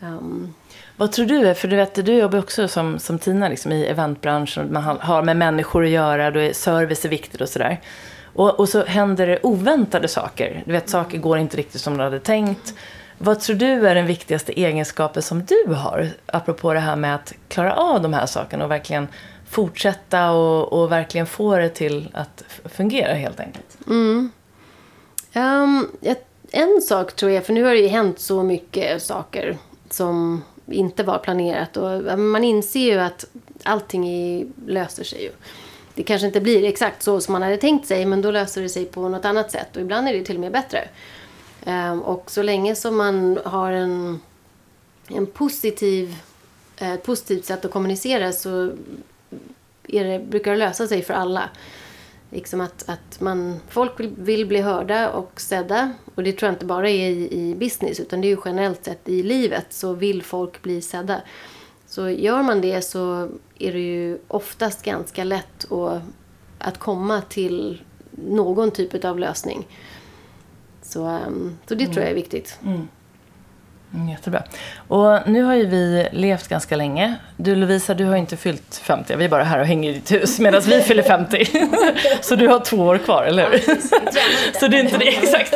[0.00, 0.54] Um,
[0.96, 1.54] vad tror du?
[1.54, 4.72] För du vet, du jobbar också som, som Tina liksom, i eventbranschen.
[4.72, 7.80] Man har med människor att göra, då är service är viktigt och sådär.
[8.34, 10.62] Och, och så händer det oväntade saker.
[10.66, 12.74] Du vet, saker går inte riktigt som du hade tänkt.
[13.18, 16.08] Vad tror du är den viktigaste egenskapen som du har?
[16.26, 19.08] Apropå det här med att klara av de här sakerna och verkligen
[19.48, 23.78] fortsätta och, och verkligen få det till att fungera helt enkelt.
[23.86, 24.30] Mm.
[25.34, 25.88] Um,
[26.52, 29.58] en sak tror jag, för nu har det ju hänt så mycket saker
[29.90, 31.76] som inte var planerat.
[31.76, 33.24] Och man inser ju att
[33.62, 35.30] allting löser sig ju.
[35.94, 38.68] Det kanske inte blir exakt så som man hade tänkt sig men då löser det
[38.68, 40.88] sig på något annat sätt och ibland är det till och med bättre.
[41.66, 44.20] Ehm, och så länge som man har en,
[45.08, 46.14] en positiv,
[46.76, 48.72] eh, ett positivt sätt att kommunicera så
[49.88, 51.50] är det, brukar det lösa sig för alla.
[52.32, 55.92] Liksom att, att man, folk vill, vill, bli hörda och sedda.
[56.14, 58.84] Och det tror jag inte bara är i, i business utan det är ju generellt
[58.84, 61.20] sett i livet så vill folk bli sedda.
[61.86, 66.02] Så gör man det så är det ju oftast ganska lätt att,
[66.58, 69.66] att komma till någon typ av lösning.
[70.82, 71.94] Så, um, så det mm.
[71.94, 72.58] tror jag är viktigt.
[72.64, 72.88] Mm.
[73.94, 74.42] Mm, jättebra.
[74.88, 77.14] Och nu har ju vi levt ganska länge.
[77.36, 79.16] Du Lovisa, du har inte fyllt 50.
[79.16, 81.46] Vi är bara här och hänger i ditt hus medan vi fyller 50.
[82.20, 83.58] så du har två år kvar, eller hur?
[84.60, 85.54] så det är inte det, exakt.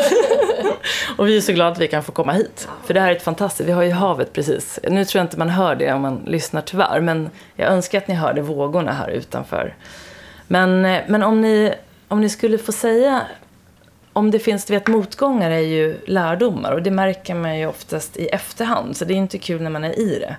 [1.16, 2.68] och vi är så glada att vi kan få komma hit.
[2.84, 4.78] För det här är ett fantastiskt, vi har ju havet precis.
[4.82, 7.00] Nu tror jag inte man hör det om man lyssnar tyvärr.
[7.00, 9.74] Men jag önskar att ni hörde vågorna här utanför.
[10.46, 11.74] Men, eh, men om, ni,
[12.08, 13.22] om ni skulle få säga
[14.16, 18.16] om det finns, du vet, motgångar är ju lärdomar och det märker man ju oftast
[18.16, 18.96] i efterhand.
[18.96, 20.36] Så det är inte kul när man är i det.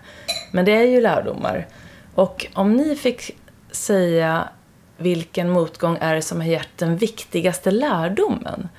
[0.51, 1.67] Men det är ju lärdomar.
[2.15, 3.37] Och om ni fick
[3.71, 4.49] säga
[4.97, 8.69] vilken motgång är det som har gett den viktigaste lärdomen?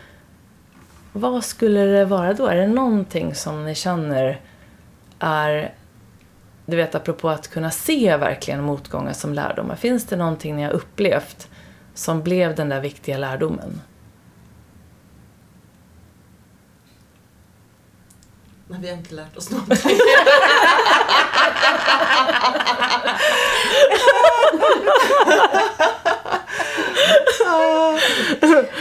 [1.13, 2.47] Vad skulle det vara då?
[2.47, 4.41] Är det någonting som ni känner
[5.19, 5.75] är,
[6.67, 9.77] du vet apropå att kunna se verkligen motgångar som lärdomar.
[9.77, 11.49] Finns det någonting ni har upplevt
[11.95, 13.81] som blev den där viktiga lärdomen?
[18.69, 19.99] Men vi har inte lärt oss någonting.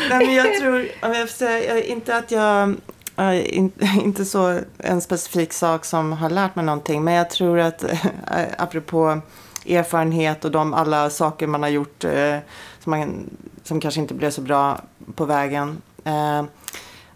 [0.10, 2.76] Nej, men jag tror, om jag får säga, inte att jag,
[4.04, 7.91] inte så en specifik sak som har lärt mig någonting, men jag tror att eh,
[8.58, 9.21] apropå
[9.65, 12.38] erfarenhet och de alla saker man har gjort eh,
[12.84, 13.30] som, man,
[13.63, 14.82] som kanske inte blev så bra
[15.15, 15.82] på vägen.
[16.04, 16.43] Eh,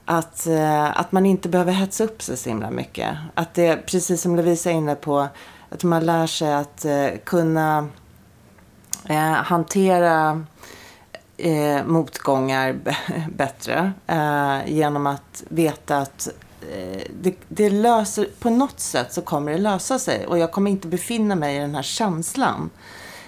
[0.05, 3.17] att, eh, att man inte behöver hetsa upp sig så himla mycket.
[3.33, 5.27] Att det, precis som Lovisa är inne på,
[5.69, 7.87] att man lär sig att eh, kunna
[9.09, 10.45] eh, hantera
[11.37, 12.75] eh, motgångar
[13.35, 16.27] bättre eh, genom att veta att
[16.71, 20.71] eh, det, det, löser, på något sätt så kommer det lösa sig och jag kommer
[20.71, 22.69] inte befinna mig i den här känslan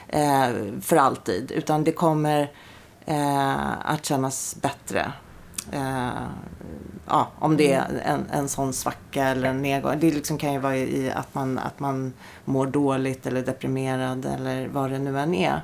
[0.08, 0.50] eh,
[0.82, 2.52] för alltid utan det kommer
[3.84, 5.12] att kännas bättre
[5.72, 6.28] Eh,
[7.08, 10.00] ja, om det är en, en sån svacka eller en nedgång.
[10.00, 12.14] Det liksom kan ju vara i att man, att man
[12.46, 15.62] mår dåligt eller deprimerad eller vad det nu än är.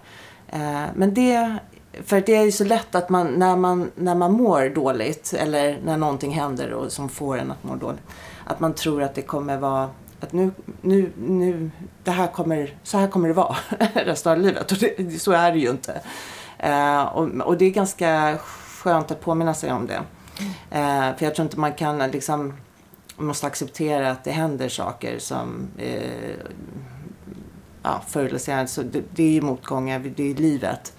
[0.47, 1.57] Eh, men det,
[2.05, 5.79] för det är ju så lätt att man när, man när man mår dåligt eller
[5.83, 8.03] när någonting händer och som får en att må dåligt.
[8.45, 11.71] Att man tror att det kommer vara att nu, nu, nu,
[12.03, 13.55] det här kommer, så här kommer det vara
[13.93, 14.71] resten av livet.
[14.71, 16.01] Och det, så är det ju inte.
[16.57, 18.37] Eh, och, och det är ganska
[18.79, 20.01] skönt att påminna sig om det.
[20.71, 22.53] Eh, för jag tror inte man kan liksom,
[23.15, 26.35] man måste acceptera att det händer saker som eh,
[27.83, 30.93] ja, förr eller senare, så det, det är ju motgångar, det är livet.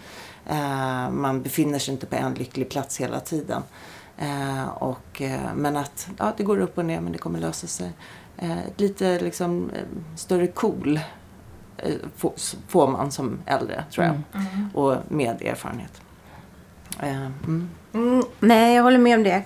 [0.47, 3.63] Eh, man befinner sig inte på en lycklig plats hela tiden.
[4.19, 7.67] Eh, och, eh, men att ja, det går upp och ner men det kommer lösa
[7.67, 7.93] sig.
[8.37, 9.83] Eh, lite liksom, eh,
[10.17, 11.01] större cool
[12.17, 12.33] får,
[12.69, 14.21] får man som äldre tror jag.
[14.75, 16.01] Och med erfarenhet.
[17.03, 17.69] Eh, mm.
[17.93, 19.43] Mm, nej, jag håller med om det.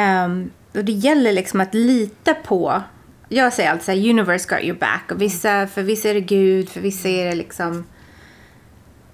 [0.00, 2.82] Um, och det gäller liksom att lita på...
[3.28, 5.10] Jag säger alltid så här, universe got your back.
[5.12, 7.84] Och vissa, för vissa är det Gud, för vissa är det liksom...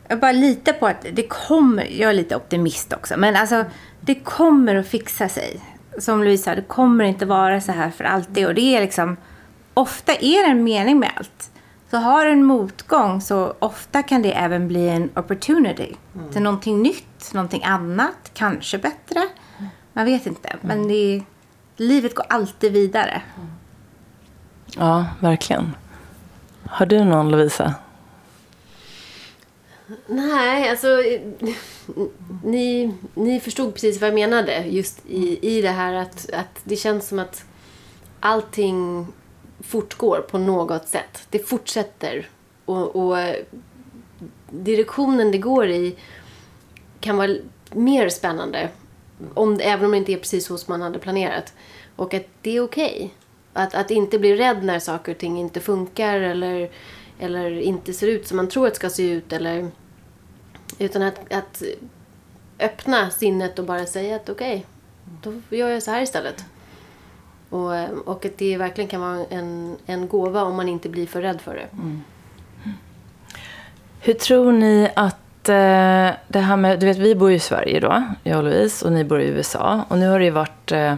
[0.09, 1.85] Jag bara litar på att det kommer...
[1.85, 3.14] Jag är lite optimist också.
[3.16, 3.64] Men alltså,
[4.01, 5.61] det kommer att fixa sig.
[5.99, 8.46] Som Louise sa, det kommer inte vara så här för alltid.
[8.46, 9.16] Och det är liksom...
[9.75, 11.51] Ofta är det en mening med allt.
[11.90, 15.94] Så har en motgång så ofta kan det även bli en opportunity.
[16.33, 19.29] Till någonting nytt, någonting annat, kanske bättre.
[19.92, 20.57] Man vet inte.
[20.61, 21.22] Men det,
[21.77, 23.22] livet går alltid vidare.
[24.77, 25.77] Ja, verkligen.
[26.66, 27.75] Har du någon Lovisa?
[30.07, 30.88] Nej, alltså
[32.44, 36.77] ni, ni förstod precis vad jag menade just i, i det här att, att det
[36.77, 37.44] känns som att
[38.20, 39.07] allting
[39.61, 41.27] fortgår på något sätt.
[41.31, 42.29] Det fortsätter.
[42.64, 43.37] Och, och eh,
[44.51, 45.97] direktionen det går i
[47.01, 47.37] kan vara
[47.73, 48.69] mer spännande.
[49.35, 51.53] Om, även om det inte är precis så som man hade planerat.
[51.97, 53.14] Och att det är okej.
[53.53, 56.71] Att, att inte bli rädd när saker och ting inte funkar eller,
[57.19, 59.33] eller inte ser ut som man tror att det ska se ut.
[59.33, 59.71] Eller,
[60.79, 61.62] utan att, att
[62.59, 64.66] öppna sinnet och bara säga att okej,
[65.23, 66.45] då gör jag så här istället.
[67.50, 67.72] Och,
[68.04, 71.40] och att det verkligen kan vara en, en gåva om man inte blir för rädd
[71.40, 71.66] för det.
[71.72, 72.02] Mm.
[74.00, 77.80] Hur tror ni att eh, det här med, du vet vi bor ju i Sverige
[77.80, 79.85] då, jag och Louise, och ni bor i USA.
[79.88, 80.92] Och nu har det ju varit, eh,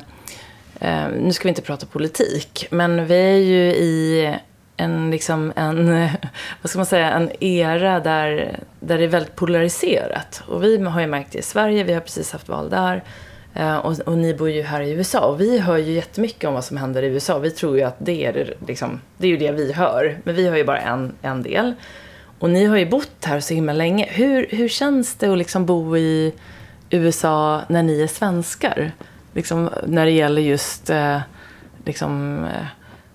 [0.81, 4.35] eh, nu ska vi inte prata politik, men vi är ju i
[4.77, 5.89] en, liksom en,
[6.63, 10.43] vad ska man säga, en era där, där det är väldigt polariserat.
[10.49, 13.03] Och vi har ju märkt det i Sverige, vi har precis haft val där.
[13.59, 16.55] Eh, och, och ni bor ju här i USA och vi hör ju jättemycket om
[16.55, 17.39] vad som händer i USA.
[17.39, 20.19] Vi tror ju att det är, det, liksom, det är ju det vi hör.
[20.25, 21.75] Men vi hör ju bara en, en del.
[22.39, 24.07] Och ni har ju bott här så himla länge.
[24.11, 26.35] Hur, hur känns det att liksom bo i
[26.91, 28.93] USA när ni är svenskar?
[29.35, 31.21] Liksom, när det gäller just eh,
[31.85, 32.67] liksom, eh,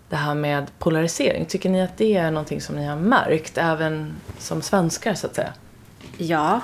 [0.10, 1.46] det här med polarisering.
[1.46, 5.36] Tycker ni att det är någonting som ni har märkt även som svenskar så att
[5.36, 5.54] säga?
[6.18, 6.62] Ja,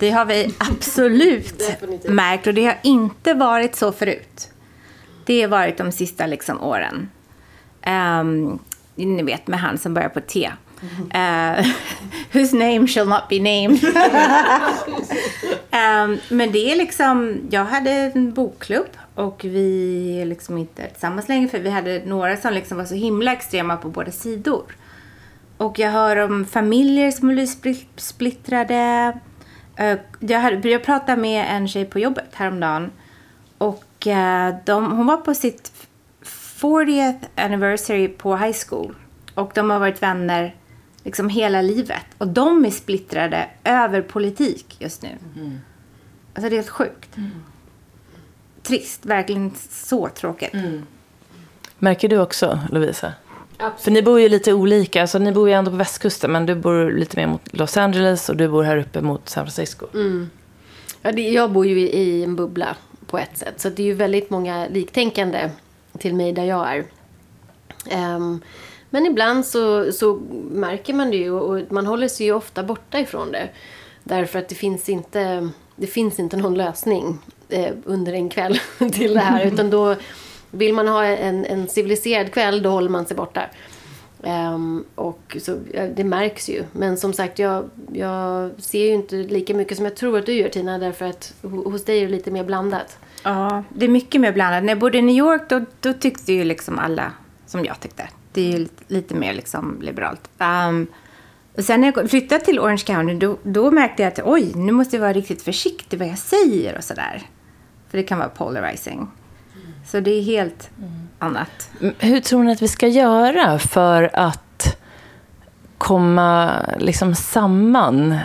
[0.00, 1.62] det har vi absolut
[2.04, 2.46] märkt.
[2.46, 4.50] Och det har inte varit så förut.
[5.24, 7.10] Det har varit de sista liksom, åren.
[7.82, 8.58] Ehm,
[8.94, 10.50] ni vet med han som börjar på T.
[11.14, 11.66] Eh,
[12.32, 13.84] whose name shall not be named.
[15.70, 21.28] Ehm, men det är liksom, jag hade en bokklubb och vi är liksom inte tillsammans
[21.28, 24.64] längre för vi hade några som liksom var så himla extrema på båda sidor.
[25.56, 29.12] Och jag hör om familjer som blir spli- splittrade.
[29.76, 32.90] Eh, Jag, pratade med en tjej på jobbet häromdagen.
[33.58, 35.72] Och eh, de, hon var på sitt
[36.24, 38.94] 40th anniversary på high school.
[39.34, 40.54] Och de har varit vänner
[41.04, 42.04] liksom hela livet.
[42.18, 45.10] Och de är splittrade över politik just nu.
[46.34, 47.16] Alltså det är helt sjukt.
[48.62, 50.52] Trist, verkligen så tråkigt.
[51.78, 53.12] Märker du också, Lovisa?
[53.78, 55.00] För ni bor ju lite olika.
[55.00, 58.28] Alltså, ni bor ju ändå på västkusten, men du bor lite mer mot Los Angeles
[58.28, 59.86] och du bor här uppe mot San Francisco.
[61.02, 63.60] Ja, det, jag bor ju i, en bubbla på ett sätt.
[63.60, 65.50] Så det är ju väldigt många liktänkande
[65.98, 66.84] till mig där jag är.
[67.90, 68.40] Ehm,
[68.90, 72.62] men ibland så, så märker man det ju och och man håller sig ju ofta
[72.62, 73.48] borta ifrån det.
[74.04, 78.58] Därför att det finns inte, det finns inte någon lösning eh, under en kväll
[78.92, 79.46] till det här.
[79.46, 79.96] Utan då
[80.54, 83.42] vill man ha en, en civiliserad kväll, då håller man sig borta.
[84.22, 86.64] Um, och så, ja, det märks ju.
[86.72, 90.32] Men som sagt, jag, jag ser ju inte lika mycket som jag tror att du
[90.32, 90.78] gör Tina.
[90.78, 92.98] Därför att hos dig är det lite mer blandat.
[93.22, 94.62] Ja, det är mycket mer blandat.
[94.62, 97.12] När jag bodde i New York då, då tyckte ju liksom alla
[97.46, 98.08] som jag tyckte.
[98.32, 100.30] Det är ju lite, lite mer liksom liberalt.
[100.68, 100.86] Um,
[101.56, 104.72] och sen när jag flyttade till Orange County då, då märkte jag att oj, nu
[104.72, 107.22] måste jag vara riktigt försiktig vad jag säger och sådär.
[107.90, 109.08] För det kan vara polarizing.
[109.86, 110.70] Så det är helt
[111.18, 111.70] annat.
[111.80, 111.94] Mm.
[111.98, 114.78] Hur tror ni att vi ska göra för att
[115.78, 118.18] komma liksom samman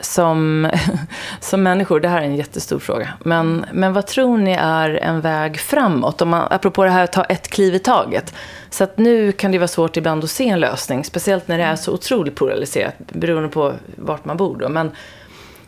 [0.00, 0.70] som,
[1.40, 2.00] som människor?
[2.00, 3.12] Det här är en jättestor fråga.
[3.24, 6.22] Men, men vad tror ni är en väg framåt?
[6.22, 8.34] Om man, apropå det här att ta ett kliv i taget.
[8.70, 11.04] Så att nu kan det vara svårt ibland att se en lösning.
[11.04, 14.56] Speciellt när det är så otroligt polariserat, beroende på vart man bor.
[14.56, 14.68] Då.
[14.68, 14.90] Men,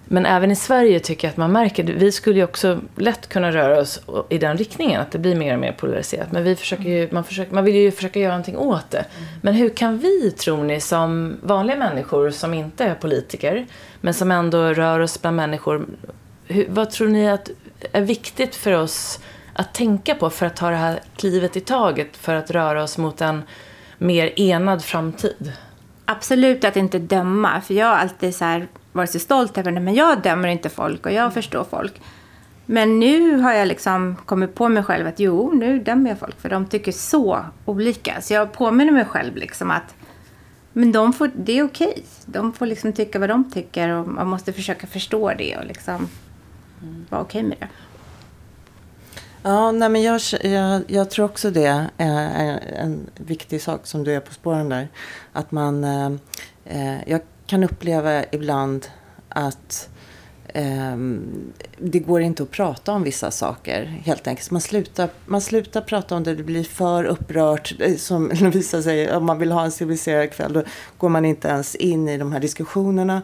[0.09, 3.53] men även i Sverige tycker jag att man märker, vi skulle ju också lätt kunna
[3.53, 6.33] röra oss i den riktningen, att det blir mer och mer polariserat.
[6.33, 9.05] Men vi försöker ju, man, försöker, man vill ju försöka göra någonting åt det.
[9.43, 13.67] Men hur kan vi, tror ni, som vanliga människor som inte är politiker,
[14.01, 15.87] men som ändå rör oss bland människor,
[16.47, 17.51] hur, vad tror ni att
[17.93, 19.21] är viktigt för oss
[19.53, 22.99] att tänka på för att ta det här klivet i taget för att röra oss
[22.99, 23.43] mot en
[23.99, 25.53] mer enad framtid?
[26.05, 28.67] Absolut att inte döma, för jag har alltid så här
[28.97, 32.01] varit så stolt över det, men jag dömer inte folk och jag förstår folk.
[32.67, 36.41] Men nu har jag liksom kommit på mig själv att jo, nu dömer jag folk
[36.41, 38.21] för de tycker så olika.
[38.21, 39.95] Så jag påminner mig själv liksom att
[40.73, 42.05] men de får, det är okej.
[42.27, 46.09] De får liksom tycka vad de tycker och man måste försöka förstå det och liksom
[47.09, 47.69] vara okej med det.
[49.43, 54.15] Ja, nej, men jag, jag, jag tror också det är en viktig sak som du
[54.15, 54.89] är på spåren där.
[55.33, 56.13] Att man, eh,
[56.65, 58.87] eh jag kan uppleva ibland
[59.29, 59.89] att
[60.49, 60.97] eh,
[61.79, 64.51] det går inte att prata om vissa saker helt enkelt.
[64.51, 67.75] Man slutar, man slutar prata om det, det blir för upprört.
[67.81, 70.63] Eh, som Lovisa säger, om man vill ha en civiliserad kväll då
[70.99, 73.23] går man inte ens in i de här diskussionerna.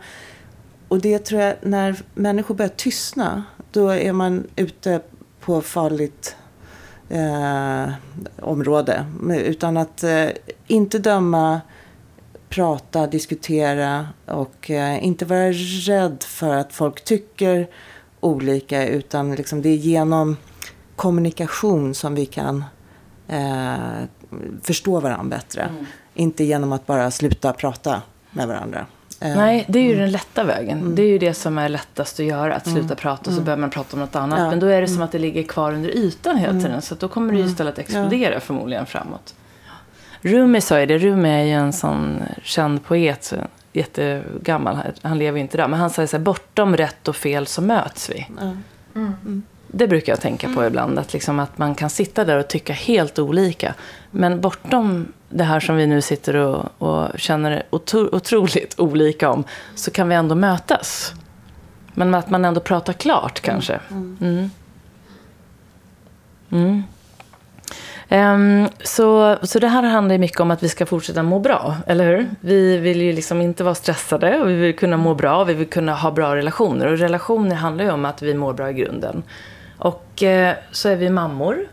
[0.89, 5.01] Och det tror jag, när människor börjar tystna, då är man ute
[5.41, 6.37] på farligt
[7.09, 7.93] eh,
[8.41, 9.07] område.
[9.31, 10.29] Utan att eh,
[10.66, 11.61] inte döma,
[12.53, 17.68] prata, diskutera och eh, inte vara rädd för att folk tycker
[18.20, 18.88] olika.
[18.88, 20.36] Utan liksom det är genom
[20.96, 22.64] kommunikation som vi kan
[23.28, 23.74] eh,
[24.62, 25.62] förstå varandra bättre.
[25.62, 25.86] Mm.
[26.14, 28.86] Inte genom att bara sluta prata med varandra.
[29.20, 30.00] Eh, Nej, det är ju mm.
[30.00, 30.78] den lätta vägen.
[30.78, 30.94] Mm.
[30.94, 32.55] Det är ju det som är lättast att göra.
[32.55, 32.96] Att sluta mm.
[32.96, 33.44] prata och så mm.
[33.44, 34.38] börjar man prata om något annat.
[34.38, 34.50] Ja.
[34.50, 35.05] Men då är det som mm.
[35.05, 36.82] att det ligger kvar under ytan hela tiden.
[36.82, 38.40] Så då kommer det ju istället explodera ja.
[38.40, 39.34] förmodligen framåt.
[40.23, 40.99] Rumi sa ju det.
[40.99, 43.33] Rumi är ju en sån känd poet.
[43.73, 44.79] Jättegammal.
[45.03, 45.70] Han lever ju inte idag.
[45.70, 46.25] Men han säger så här.
[46.25, 48.27] Bortom rätt och fel så möts vi.
[49.66, 50.99] Det brukar jag tänka på ibland.
[50.99, 53.75] Att, liksom att man kan sitta där och tycka helt olika.
[54.11, 59.45] Men bortom det här som vi nu sitter och, och känner otro, otroligt olika om,
[59.75, 61.14] så kan vi ändå mötas.
[61.95, 63.81] Men att man ändå pratar klart kanske.
[66.51, 66.83] Mm.
[68.12, 68.22] Mm.
[68.30, 68.62] Mm.
[68.62, 72.06] Um, så, så det här handlar mycket om att vi ska fortsätta må bra, eller
[72.06, 72.30] hur?
[72.40, 75.68] Vi vill ju liksom inte vara stressade och vi vill kunna må bra, vi vill
[75.68, 76.86] kunna ha bra relationer.
[76.86, 79.22] Och relationer handlar ju om att vi mår bra i grunden.
[79.78, 81.66] Och eh, så är vi mammor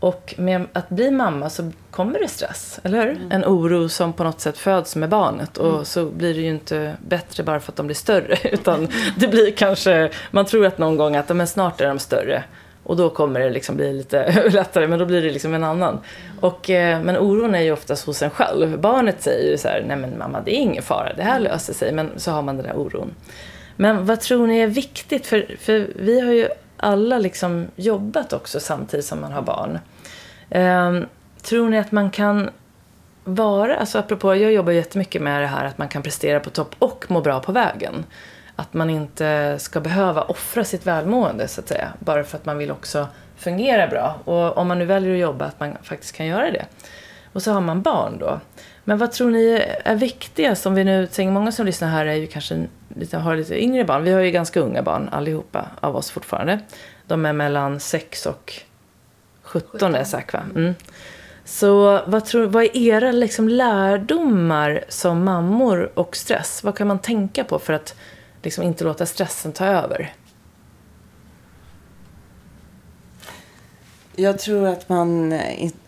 [0.00, 3.10] och med att bli mamma så kommer det stress, eller hur?
[3.10, 3.32] Mm.
[3.32, 5.56] En oro som på något sätt föds med barnet.
[5.58, 5.84] Och mm.
[5.84, 8.38] så blir det ju inte bättre bara för att de blir större.
[8.52, 12.44] Utan det blir kanske, man tror att någon gång att men snart är de större.
[12.88, 15.98] Och då kommer det liksom bli lite lättare, men då blir det liksom en annan.
[16.40, 18.80] Och, eh, men oron är ju oftast hos en själv.
[18.80, 21.72] Barnet säger ju så här, nej men mamma det är ingen fara, det här löser
[21.72, 21.92] sig.
[21.92, 23.14] Men så har man den där oron.
[23.76, 25.26] Men vad tror ni är viktigt?
[25.26, 29.78] För, för vi har ju alla liksom jobbat också samtidigt som man har barn.
[30.50, 31.06] Ehm,
[31.42, 32.50] tror ni att man kan
[33.24, 36.74] vara, alltså apropå, jag jobbar jättemycket med det här att man kan prestera på topp
[36.78, 38.04] och må bra på vägen.
[38.58, 42.58] Att man inte ska behöva offra sitt välmående så att säga, bara för att man
[42.58, 44.18] vill också fungera bra.
[44.24, 46.66] Och om man nu väljer att jobba, att man faktiskt kan göra det.
[47.32, 48.40] Och så har man barn då.
[48.84, 50.66] Men vad tror ni är viktigast?
[50.66, 53.84] Om vi nu tänker, många som lyssnar här är ju kanske lite, har lite yngre
[53.84, 54.04] barn.
[54.04, 56.58] Vi har ju ganska unga barn allihopa av oss fortfarande.
[57.06, 58.52] De är mellan 6 och
[59.42, 59.94] 17, 17.
[59.94, 60.42] är säkert va?
[60.54, 60.74] Mm.
[61.44, 66.64] Så vad, tror, vad är era liksom lärdomar som mammor och stress?
[66.64, 67.94] Vad kan man tänka på för att
[68.42, 70.14] liksom inte låta stressen ta över?
[74.16, 75.40] Jag tror att man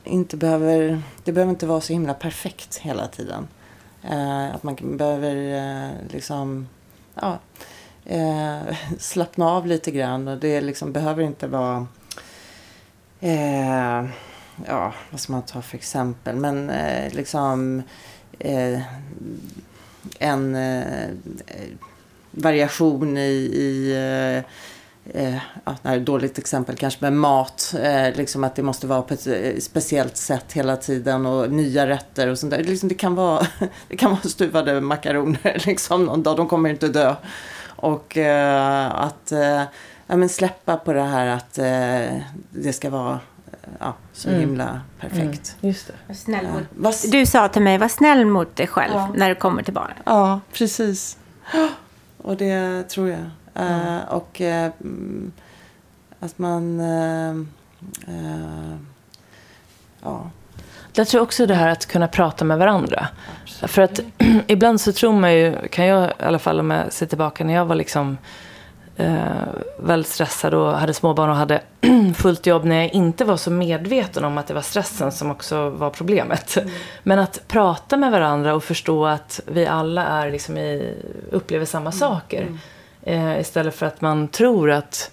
[0.05, 1.03] inte behöver...
[1.25, 3.49] Det behöver inte vara så himla perfekt hela tiden.
[4.03, 6.69] Eh, att man behöver eh, liksom...
[7.15, 7.39] Ja,
[8.05, 10.29] eh, slappna av lite grann.
[10.29, 11.87] Och det liksom behöver inte vara...
[13.21, 14.05] Eh,
[14.67, 16.37] ja, vad ska man ta för exempel?
[16.37, 17.83] Men eh, liksom...
[18.39, 18.81] Eh,
[20.19, 20.57] en
[22.31, 23.21] variation i...
[23.55, 23.93] i
[25.15, 27.75] eh, ja, det är ett dåligt exempel kanske med mat.
[27.83, 31.87] Eh, liksom att det måste vara på ett eh, speciellt sätt hela tiden och nya
[31.87, 32.65] rätter och sånt där.
[32.65, 33.47] Liksom det, kan vara,
[33.89, 36.37] det kan vara stuvade makaroner liksom någon dag.
[36.37, 37.15] De kommer inte dö.
[37.77, 39.63] Och eh, att eh,
[40.07, 43.21] ja, men släppa på det här att eh, det ska vara
[43.79, 44.41] ja, så mm.
[44.41, 45.57] himla perfekt.
[45.61, 46.15] Mm, just det.
[46.15, 49.13] Snäll mot, du sa till mig, var snäll mot dig själv ja.
[49.15, 49.97] när du kommer till barnen.
[50.05, 51.17] Ja, precis.
[52.23, 53.31] Och det tror jag.
[53.55, 53.97] Mm.
[53.97, 54.69] Uh, och uh,
[56.21, 56.81] att man...
[56.81, 57.45] Uh,
[60.03, 60.31] ja.
[60.93, 63.09] Jag tror också det här att kunna prata med varandra.
[63.43, 63.71] Absolut.
[63.71, 64.01] För att
[64.47, 67.55] ibland så tror man ju, kan jag i alla fall om jag ser tillbaka när
[67.55, 68.19] jag var liksom
[69.01, 71.61] eh, väldigt stressad och hade småbarn och hade
[72.17, 75.71] fullt jobb när jag inte var så medveten om att det var stressen som också
[75.71, 76.57] var problemet.
[76.57, 76.71] Mm.
[77.03, 80.95] Men att prata med varandra och förstå att vi alla är liksom i,
[81.31, 81.93] upplever samma mm.
[81.93, 82.43] saker.
[82.43, 82.59] Mm.
[83.03, 85.11] Eh, istället för att man tror att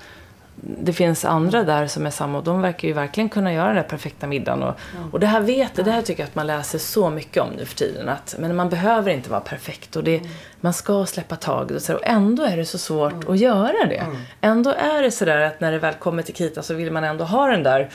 [0.62, 3.76] det finns andra där som är samma och de verkar ju verkligen kunna göra den
[3.76, 4.64] där perfekta middagen.
[4.64, 4.76] Och,
[5.12, 7.66] och det här vet det här tycker jag att man läser så mycket om nu
[7.66, 8.10] för tiden.
[8.10, 10.22] Att, men man behöver inte vara perfekt och det,
[10.62, 14.06] man ska släppa taget och så Och ändå är det så svårt att göra det.
[14.42, 17.24] Ändå är det sådär att när det väl kommer till krita så vill man ändå
[17.24, 17.90] ha den där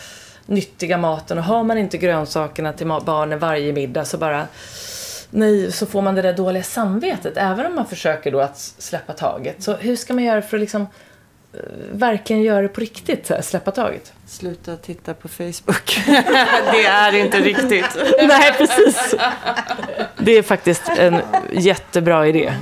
[0.46, 1.38] nyttiga maten.
[1.38, 4.46] Och har man inte grönsakerna till barnen varje middag så bara
[5.30, 7.36] nej, så får man det där dåliga samvetet.
[7.36, 9.62] Även om man försöker då att släppa taget.
[9.62, 10.86] Så hur ska man göra för att liksom
[11.92, 14.12] verkligen göra det på riktigt, så här, släppa taget?
[14.26, 16.02] Sluta titta på Facebook.
[16.72, 17.96] det är inte riktigt.
[18.18, 19.14] Nej, precis.
[20.18, 21.20] Det är faktiskt en
[21.52, 22.52] jättebra idé.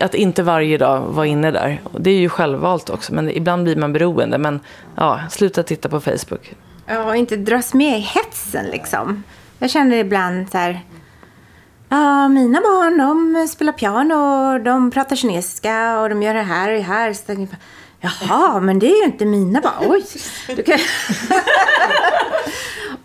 [0.00, 1.80] Att inte varje dag vara inne där.
[1.84, 4.38] Och Det är ju självvalt också, men ibland blir man beroende.
[4.38, 4.60] Men
[4.96, 6.54] ja, sluta titta på Facebook.
[6.86, 9.22] Ja, och inte dras med i hetsen liksom.
[9.58, 10.80] Jag känner ibland så här.
[11.88, 16.76] Ja, mina barn de spelar piano, de pratar kinesiska och de gör det här och
[16.76, 17.12] det här.
[17.12, 17.58] Så tänker jag,
[18.00, 19.74] Jaha, men det är ju inte mina barn.
[19.80, 20.04] Oj!
[20.66, 20.78] Kan...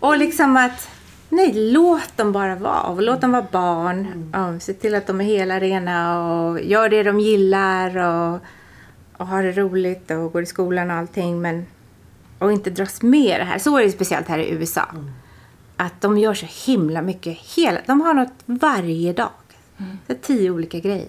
[0.00, 0.88] och liksom att,
[1.28, 2.82] nej, låt dem bara vara.
[2.82, 4.30] Och låt dem vara barn.
[4.32, 8.40] Ja, se till att de är hela, rena och gör det de gillar och,
[9.16, 11.40] och har det roligt och går i skolan och allting.
[11.40, 11.66] Men
[12.38, 13.58] och inte dras med det här.
[13.58, 14.88] Så är det speciellt här i USA.
[15.76, 17.38] Att de gör så himla mycket.
[17.38, 19.30] Hela, de har något varje dag.
[20.06, 21.08] Det är tio olika grejer.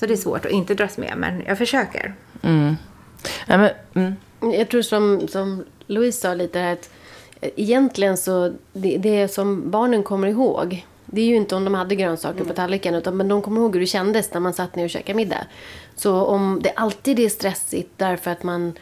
[0.00, 2.14] Så det är svårt att inte dras med, men jag försöker.
[2.42, 2.76] Mm.
[3.46, 4.14] Ja, men, mm.
[4.54, 6.90] Jag tror som, som Louise sa lite här att
[7.40, 11.74] eh, egentligen så det, det som barnen kommer ihåg det är ju inte om de
[11.74, 14.76] hade grönsaker på tallriken utan men de kommer ihåg hur det kändes när man satt
[14.76, 15.46] ner och käkade middag.
[15.96, 18.72] Så om det alltid är stressigt därför att man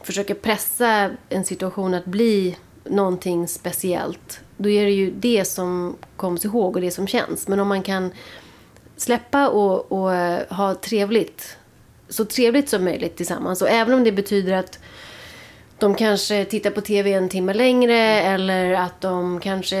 [0.00, 6.46] försöker pressa en situation att bli någonting speciellt då är det ju det som kommer
[6.46, 7.48] ihåg och det som känns.
[7.48, 8.10] Men om man kan
[8.96, 11.56] släppa och, och eh, ha trevligt
[12.08, 13.62] så trevligt som möjligt tillsammans.
[13.62, 14.78] Och även om det betyder att
[15.78, 19.78] de kanske tittar på tv en timme längre eller att de kanske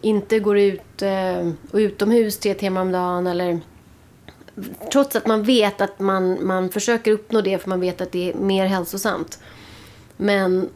[0.00, 3.60] inte går ut eh, och utomhus tre timmar om dagen eller
[4.92, 8.30] trots att man vet att man, man försöker uppnå det för man vet att det
[8.30, 9.38] är mer hälsosamt.
[10.16, 10.68] Men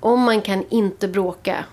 [0.00, 1.64] om man kan inte bråka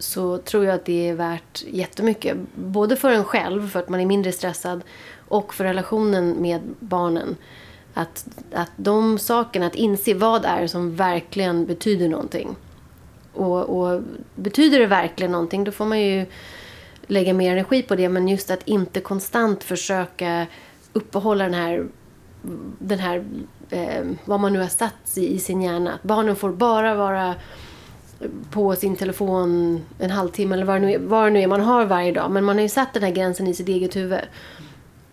[0.00, 2.36] så tror jag att det är värt jättemycket.
[2.54, 4.82] Både för en själv, för att man är mindre stressad
[5.28, 7.36] och för relationen med barnen.
[7.94, 12.56] Att, att de sakerna, att inse vad det är som verkligen betyder någonting.
[13.32, 14.02] Och, och
[14.34, 16.26] betyder det verkligen någonting, då får man ju
[17.06, 18.08] lägga mer energi på det.
[18.08, 20.46] Men just att inte konstant försöka
[20.92, 21.86] uppehålla den här,
[22.78, 23.24] den här
[23.70, 25.94] eh, vad man nu har satt i, i sin hjärna.
[25.94, 27.34] Att barnen får bara vara
[28.50, 31.60] på sin telefon en halvtimme eller vad det, nu är, vad det nu är man
[31.60, 32.30] har varje dag.
[32.30, 34.20] Men man har ju satt den här gränsen i sitt eget huvud.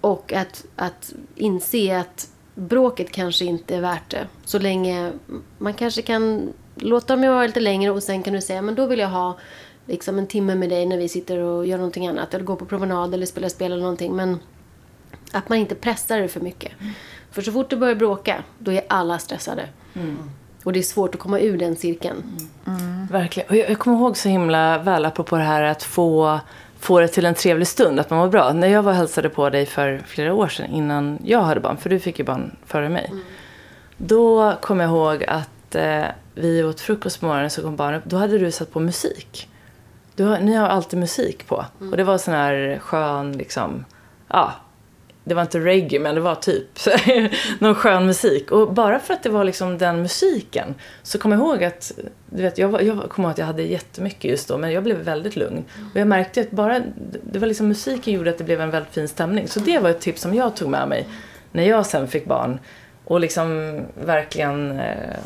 [0.02, 4.28] Och att, att inse att bråket kanske inte är värt det.
[4.46, 5.12] Så länge
[5.58, 8.86] man kanske kan låta dem vara lite längre och sen kan du säga men då
[8.86, 9.38] vill jag ha
[9.86, 12.34] liksom en timme med dig när vi sitter och gör någonting annat.
[12.34, 14.16] Eller går på promenad eller spelar spel eller någonting.
[14.16, 14.40] Men
[15.32, 16.72] att man inte pressar det för mycket.
[17.32, 19.70] För så fort du börjar bråka, då är alla stressade.
[20.68, 22.24] Och det är svårt att komma ur den cirkeln.
[23.12, 23.50] Verkligen.
[23.50, 26.40] Och jag, jag kommer ihåg så himla väl, apropå det här att få,
[26.80, 28.54] få det till en trevlig stund, att man mår bra.
[28.54, 31.78] När jag var och hälsade på dig för flera år sedan, innan jag hade barn,
[31.78, 33.14] för du fick ju barn före mig.
[33.98, 38.06] Då kom jag ihåg att eh, vi åt frukost på morgonen, så kom barnen upp.
[38.06, 39.50] Då hade du satt på musik.
[40.16, 41.66] Du har, ni har alltid musik på.
[41.92, 43.86] Och det var sån här skön, liksom,
[44.28, 44.54] ja,
[45.28, 46.68] det var inte reggae men det var typ
[47.60, 48.52] någon skön musik.
[48.52, 51.92] Och bara för att det var liksom den musiken så kom jag ihåg att,
[52.30, 54.98] du vet, jag, jag kommer ihåg att jag hade jättemycket just då men jag blev
[54.98, 55.66] väldigt lugn.
[55.94, 56.82] Och jag märkte att bara,
[57.24, 59.48] det var liksom musiken gjorde att det blev en väldigt fin stämning.
[59.48, 61.08] Så det var ett tips som jag tog med mig
[61.52, 62.60] när jag sen fick barn.
[63.06, 65.18] Och liksom verkligen, eh,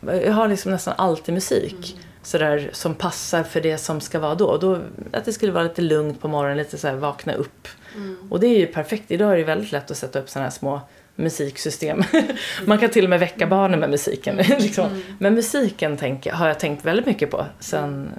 [0.00, 1.98] jag har liksom nästan alltid musik.
[2.22, 4.56] Sådär som passar för det som ska vara då.
[4.56, 4.78] då.
[5.12, 7.68] Att det skulle vara lite lugnt på morgonen, lite så här vakna upp.
[8.30, 9.10] Och det är ju perfekt.
[9.10, 10.80] Idag är det väldigt lätt att sätta upp sådana här små
[11.16, 12.02] musiksystem.
[12.64, 14.36] Man kan till och med väcka barnen med musiken.
[14.58, 15.02] liksom.
[15.18, 17.46] Men musiken tänker, har jag tänkt väldigt mycket på.
[17.58, 18.10] Sen,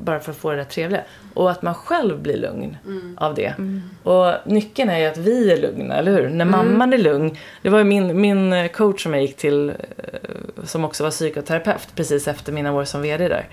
[0.00, 1.02] bara för att få det där trevliga.
[1.34, 2.76] Och att man själv blir lugn
[3.16, 3.54] av det.
[4.02, 6.28] Och nyckeln är ju att vi är lugna, eller hur?
[6.28, 7.36] När mamman är lugn.
[7.62, 11.88] Det var ju min, min coach som jag gick till, eh, som också var psykoterapeut,
[11.94, 13.48] precis efter mina år som VD där.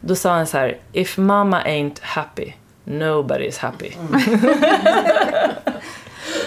[0.00, 2.52] Då sa han så här, if mama ain't happy,
[2.98, 3.90] nobody is happy.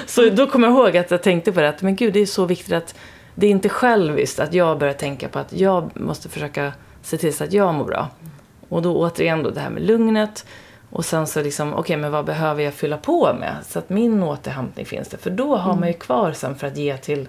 [0.06, 2.26] Så då kommer jag ihåg att jag tänkte på det, att men gud, det är
[2.26, 2.96] så viktigt att
[3.36, 7.34] det är inte själviskt att jag börjar tänka på att jag måste försöka se till
[7.34, 8.10] så att jag mår bra.
[8.70, 10.46] Och då återigen då det här med lugnet.
[10.90, 13.56] Och sen så liksom, okej men vad behöver jag fylla på med?
[13.68, 15.18] Så att min återhämtning finns det.
[15.18, 17.28] För då har man ju kvar sen för att ge till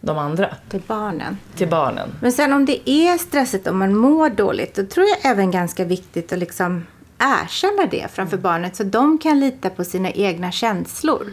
[0.00, 1.38] de andra, Till barnen.
[1.56, 2.08] till barnen.
[2.20, 5.84] Men sen om det är stressigt och man mår dåligt, då tror jag även ganska
[5.84, 6.86] viktigt att liksom
[7.18, 11.26] erkänna det framför barnet så de kan lita på sina egna känslor.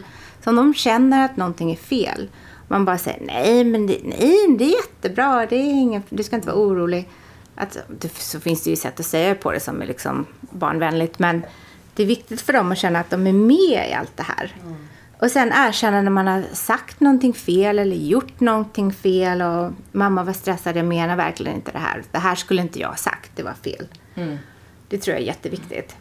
[0.44, 2.28] Så om de känner att någonting är fel,
[2.68, 6.36] man bara säger nej, men det, nej, det är jättebra, det är ingen, du ska
[6.36, 7.08] inte vara orolig.
[7.54, 11.18] Att, det, så finns det ju sätt att säga på det som är liksom barnvänligt,
[11.18, 11.42] men
[11.94, 14.56] det är viktigt för dem att känna att de är med i allt det här.
[15.18, 20.24] Och sen erkänna när man har sagt någonting fel eller gjort någonting fel och mamma
[20.24, 22.02] var stressad, jag menar verkligen inte det här.
[22.10, 23.86] Det här skulle inte jag ha sagt, det var fel.
[24.92, 25.96] Det tror jag är jätteviktigt.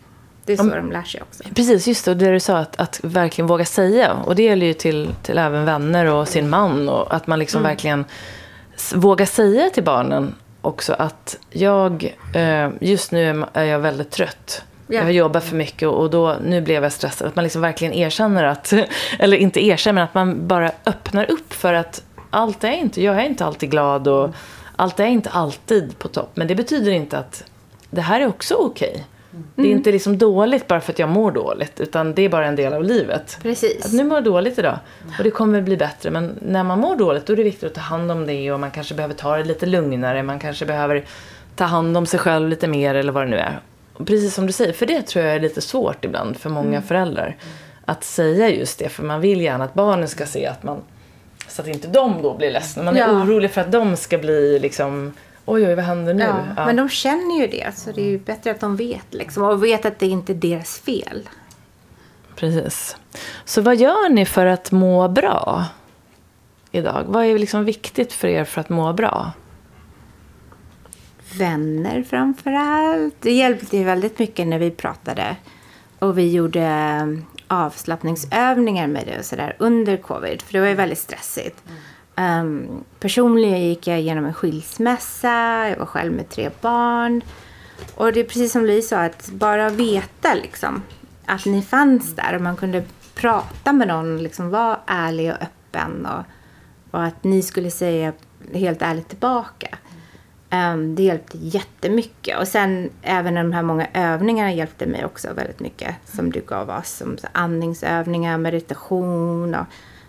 [0.45, 1.43] Det är så de lär sig också.
[1.55, 2.11] Precis, just det.
[2.11, 4.13] Och det du sa, att, att verkligen våga säga.
[4.13, 6.89] Och det gäller ju till, till även vänner och sin man.
[6.89, 8.05] Och att man liksom verkligen
[8.75, 14.63] s- vågar säga till barnen också att jag, eh, just nu är jag väldigt trött.
[14.87, 14.95] Ja.
[14.95, 17.27] Jag har jobbat för mycket och då, nu blev jag stressad.
[17.27, 18.73] Att man liksom verkligen erkänner att,
[19.19, 23.15] eller inte erkänner, men att man bara öppnar upp för att allt är inte, jag
[23.15, 24.29] är inte alltid glad och
[24.75, 26.31] allt är inte alltid på topp.
[26.33, 27.43] Men det betyder inte att
[27.91, 29.05] det här är också okej.
[29.55, 32.45] Det är inte liksom dåligt bara för att jag mår dåligt, utan det är bara
[32.45, 33.37] en del av livet.
[33.41, 33.85] Precis.
[33.85, 34.79] Att nu mår jag dåligt idag
[35.17, 36.11] och det kommer bli bättre.
[36.11, 38.59] Men när man mår dåligt då är det viktigt att ta hand om det och
[38.59, 40.23] man kanske behöver ta det lite lugnare.
[40.23, 41.03] Man kanske behöver
[41.55, 43.59] ta hand om sig själv lite mer eller vad det nu är.
[43.93, 46.81] Och precis som du säger, för det tror jag är lite svårt ibland för många
[46.81, 47.35] föräldrar.
[47.85, 50.77] Att säga just det, för man vill gärna att barnen ska se att man...
[51.47, 52.83] Så att inte de då blir ledsna.
[52.83, 53.11] Man är Ja.
[53.11, 55.13] orolig för att de ska bli liksom...
[55.45, 56.23] Oj, oj, vad händer nu?
[56.23, 56.65] Ja, Ja.
[56.65, 59.13] Men de känner ju det, så det är ju bättre att de vet.
[59.13, 61.29] Liksom, och vet att det inte är deras fel.
[62.35, 62.97] Precis.
[63.45, 65.65] Så vad gör ni för att må bra
[66.71, 67.03] idag?
[67.07, 69.31] Vad är liksom viktigt för er för att må bra?
[71.37, 73.15] Vänner framför allt.
[73.19, 75.35] Det hjälpte ju väldigt mycket när vi pratade.
[75.99, 77.07] Och vi gjorde eh,
[77.47, 80.41] avslappningsövningar med det och sådär under covid.
[80.41, 81.63] För det var ju väldigt stressigt.
[82.21, 85.69] Um, personligen gick jag igenom en skilsmässa.
[85.69, 87.21] Jag var själv med tre barn.
[87.95, 90.83] Och det är precis som Louise sa, att bara veta liksom
[91.25, 92.83] att ni fanns där och man kunde
[93.15, 96.23] prata med någon, liksom vara ärlig och öppen och,
[96.91, 98.13] och att ni skulle säga
[98.53, 99.77] helt ärligt tillbaka.
[100.51, 102.39] Um, det hjälpte jättemycket.
[102.39, 105.95] Och sen även de här många övningarna hjälpte mig också väldigt mycket.
[106.05, 106.89] Som du gav oss.
[106.89, 109.55] Som andningsövningar, meditation.
[109.55, 109.65] Och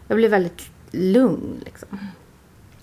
[0.09, 1.61] jag blev väldigt lugn.
[1.65, 1.89] Liksom.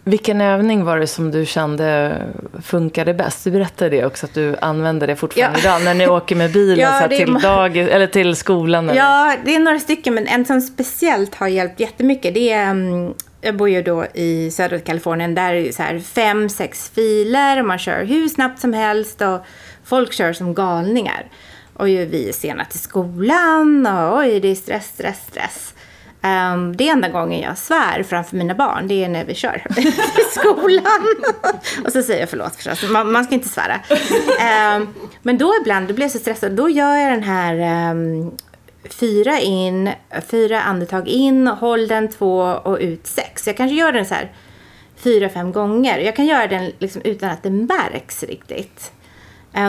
[0.04, 2.18] Vilken övning var det som du kände
[2.64, 3.44] funkade bäst?
[3.44, 5.78] Du berättade det också, att du använder det fortfarande Ja.
[5.78, 8.90] idag när ni åker med bilen Ja, så till, dag, eller till skolan.
[8.90, 9.00] Eller?
[9.02, 10.14] Ja, det är några stycken.
[10.14, 12.34] Men en som speciellt har hjälpt jättemycket.
[12.34, 15.36] Det är, mm, jag bor ju då i södra Kalifornien.
[15.36, 17.60] Där är det så här fem, sex filer.
[17.60, 19.22] Och man kör hur snabbt som helst.
[19.22, 19.40] Och
[19.84, 21.26] folk kör som galningar.
[21.74, 23.86] Och ju vi är sena till skolan.
[23.86, 25.74] Och oj, det är stress, stress, stress.
[26.22, 29.64] Um, det är enda gången jag svär framför mina barn, det är när vi kör
[29.76, 29.94] till
[30.32, 31.16] skolan.
[31.86, 33.80] och så säger jag förlåt förstås, man, man ska inte svära.
[34.78, 38.32] Um, men då ibland, då blir jag så stressad, då gör jag den här um,
[38.90, 39.90] fyra in,
[40.30, 43.48] fyra andetag in, håll den två och ut sex.
[43.48, 44.32] Jag kanske gör den så här
[44.96, 46.00] fyra, fem gånger.
[46.00, 48.92] Jag kan göra den liksom utan att det märks riktigt.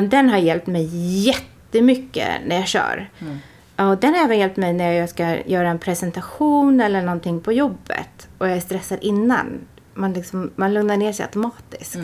[0.08, 0.88] Den har hjälpt mig
[1.26, 3.10] jättemycket när jag kör.
[3.20, 3.38] Mm.
[3.80, 7.52] Ja, den har även hjälpt mig när jag ska göra en presentation eller någonting på
[7.52, 8.28] jobbet.
[8.38, 9.46] Och jag är stressad innan.
[9.94, 11.98] Man, liksom, man lugnar ner sig automatiskt.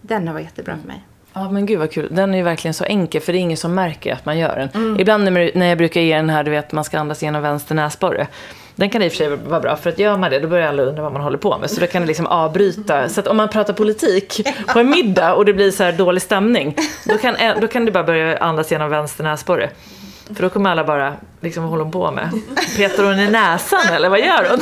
[0.00, 1.04] Den har varit jättebra för mig.
[1.32, 2.08] Ja men gud vad kul.
[2.10, 4.56] Den är ju verkligen så enkel för det är ingen som märker att man gör
[4.56, 4.68] den.
[4.74, 5.00] Mm.
[5.00, 8.26] Ibland när jag brukar ge den här, du vet man ska andas genom vänster näsborre.
[8.74, 10.68] Den kan i och för sig vara bra för att gör man det då börjar
[10.68, 11.70] alla undra vad man håller på med.
[11.70, 13.08] Så då kan det liksom avbryta.
[13.08, 16.22] Så att om man pratar politik på en middag och det blir så här dålig
[16.22, 16.76] stämning.
[17.04, 19.70] Då kan, då kan det bara börja andas genom vänster näsborre.
[20.34, 22.30] För då kommer alla bara, liksom vad håller hon på med?
[22.76, 24.60] Petar hon i näsan eller vad gör hon?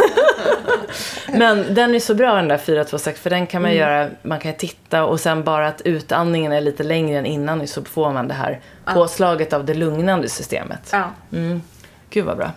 [1.38, 4.54] Men den är så bra den där 426 för den kan man göra, man kan
[4.54, 8.34] titta och sen bara att utandningen är lite längre än innan så får man det
[8.34, 10.88] här påslaget av det lugnande systemet.
[10.92, 11.10] Ja.
[11.32, 11.62] Mm.
[12.10, 12.50] Gud vad bra.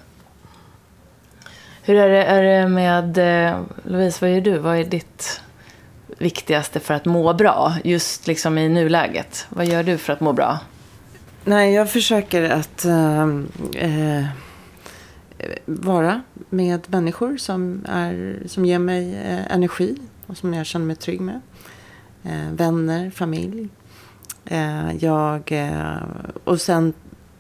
[1.84, 4.58] Hur är det, är det med, eh, Louise, vad gör du?
[4.58, 5.42] Vad är ditt
[6.18, 7.74] viktigaste för att må bra?
[7.84, 9.46] Just liksom i nuläget.
[9.50, 10.60] Vad gör du för att må bra?
[11.44, 14.26] Nej, jag försöker att eh,
[15.66, 20.96] vara med människor som, är, som ger mig eh, energi och som jag känner mig
[20.96, 21.42] trygg med.
[22.24, 23.70] Eh, vänner, familj.
[25.00, 25.54] Jag,
[26.44, 26.94] och sen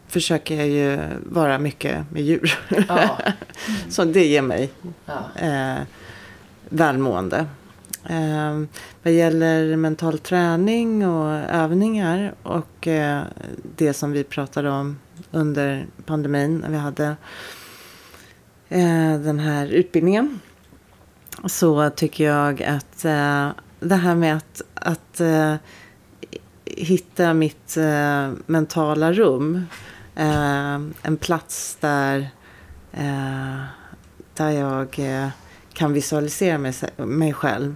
[0.08, 2.60] försöker jag ju vara mycket med djur.
[2.88, 3.18] Ja.
[3.90, 4.70] Så det ger mig
[5.06, 5.46] ja.
[5.48, 5.84] eh,
[6.70, 7.46] välmående.
[8.10, 8.62] Eh,
[9.04, 13.24] vad gäller mental träning och övningar och eh,
[13.76, 15.00] det som vi pratade om
[15.32, 17.16] under pandemin när vi hade
[18.70, 20.40] eh, den här utbildningen.
[21.46, 23.50] så tycker jag att eh,
[23.80, 25.56] det här med att, att eh,
[26.66, 29.66] hitta mitt eh, mentala rum.
[30.16, 32.30] Eh, en plats där,
[32.92, 33.62] eh,
[34.34, 35.30] där jag eh,
[35.74, 37.76] kan visualisera mig, mig själv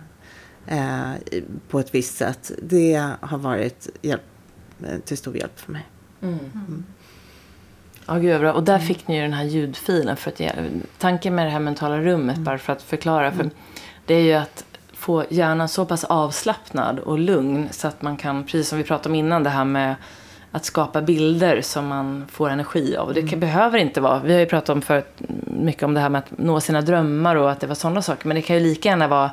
[1.70, 2.52] på ett visst sätt.
[2.62, 4.22] Det har varit hjälp,
[5.06, 5.86] till stor hjälp för mig.
[6.22, 6.40] Mm.
[6.40, 6.86] Mm.
[8.06, 8.54] Ja, gud bra.
[8.54, 10.18] Och där fick ni ju den här ljudfilen.
[10.18, 10.52] För att ge,
[10.98, 12.44] tanken med det här mentala rummet, mm.
[12.44, 13.32] bara för att förklara.
[13.32, 13.50] För
[14.06, 18.44] det är ju att få hjärnan så pass avslappnad och lugn så att man kan,
[18.44, 19.96] precis som vi pratade om innan, det här med
[20.52, 23.14] att skapa bilder som man får energi av.
[23.14, 23.40] Det mm.
[23.40, 25.04] behöver inte vara, vi har ju pratat om för
[25.44, 28.28] mycket om det här med att nå sina drömmar och att det var sådana saker.
[28.28, 29.32] Men det kan ju lika gärna vara, eh,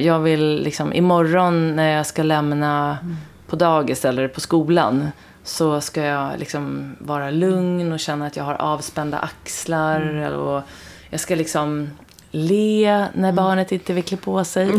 [0.00, 3.16] jag vill liksom imorgon när jag ska lämna mm.
[3.46, 5.08] på dagis eller på skolan
[5.44, 10.00] så ska jag liksom vara lugn och känna att jag har avspända axlar.
[10.00, 10.32] Mm.
[10.32, 10.62] Och
[11.10, 11.90] jag ska liksom
[12.34, 13.34] le när mm.
[13.34, 14.66] barnet inte vill klä på sig.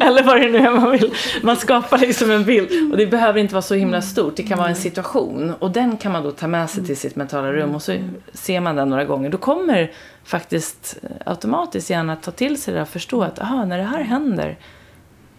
[0.00, 1.14] Eller vad det nu är man vill.
[1.42, 2.92] Man skapar liksom en bild.
[2.92, 4.36] Och det behöver inte vara så himla stort.
[4.36, 5.54] Det kan vara en situation.
[5.58, 7.74] Och den kan man då ta med sig till sitt mentala rum.
[7.74, 7.98] Och så
[8.32, 9.30] ser man den några gånger.
[9.30, 9.92] Då kommer
[10.24, 14.58] faktiskt automatiskt hjärnan ta till sig det och förstå att aha, när det här händer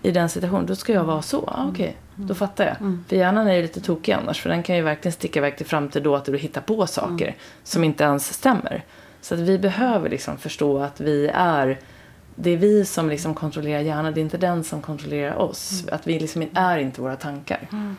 [0.02, 1.38] i den situationen, då ska jag vara så.
[1.48, 2.26] Ah, Okej, okay.
[2.28, 2.82] då fattar jag.
[2.82, 3.06] Mm.
[3.08, 4.42] För hjärnan är ju lite tokig annars.
[4.42, 7.26] För den kan ju verkligen sticka iväg till framtid då att du hittar på saker
[7.26, 7.40] mm.
[7.64, 8.84] som inte ens stämmer.
[9.26, 11.80] Så att vi behöver liksom förstå att vi är
[12.36, 15.82] det är vi som liksom kontrollerar hjärnan, det är inte den som kontrollerar oss.
[15.82, 15.96] Mm.
[15.96, 17.68] Att vi liksom är inte våra tankar.
[17.72, 17.98] Mm.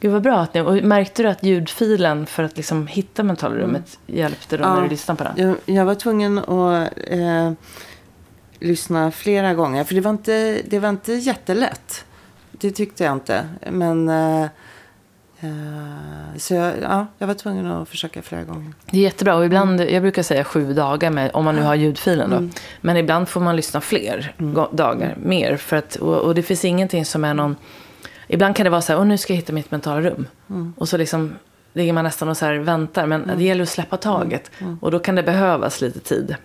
[0.00, 0.38] Gud vad bra.
[0.38, 4.20] Att ni, och märkte du att ljudfilen för att liksom hitta mentalrummet mm.
[4.20, 5.48] hjälpte då ja, när du lyssnade på den?
[5.48, 7.52] Jag, jag var tvungen att eh,
[8.58, 9.84] lyssna flera gånger.
[9.84, 12.04] För det var, inte, det var inte jättelätt.
[12.50, 13.48] Det tyckte jag inte.
[13.70, 14.46] Men Eh,
[16.36, 18.72] så jag, ja, jag var tvungen att försöka flera gånger.
[18.90, 19.36] Det är jättebra.
[19.36, 22.30] Och ibland, jag brukar säga sju dagar med, om man nu har ljudfilen.
[22.30, 22.36] Då.
[22.36, 22.50] Mm.
[22.80, 24.66] Men ibland får man lyssna fler mm.
[24.72, 25.56] dagar, mer.
[25.56, 27.56] För att, och, och, det finns ingenting som är någon...
[28.28, 30.26] Ibland kan det vara så här, nu ska jag hitta mitt mentala rum.
[30.50, 30.74] Mm.
[30.76, 31.34] Och så liksom
[31.72, 33.06] ligger man nästan och så väntar.
[33.06, 33.38] Men mm.
[33.38, 34.50] det gäller att släppa taget.
[34.58, 34.70] Mm.
[34.70, 34.78] Mm.
[34.82, 36.36] Och då kan det behövas lite tid.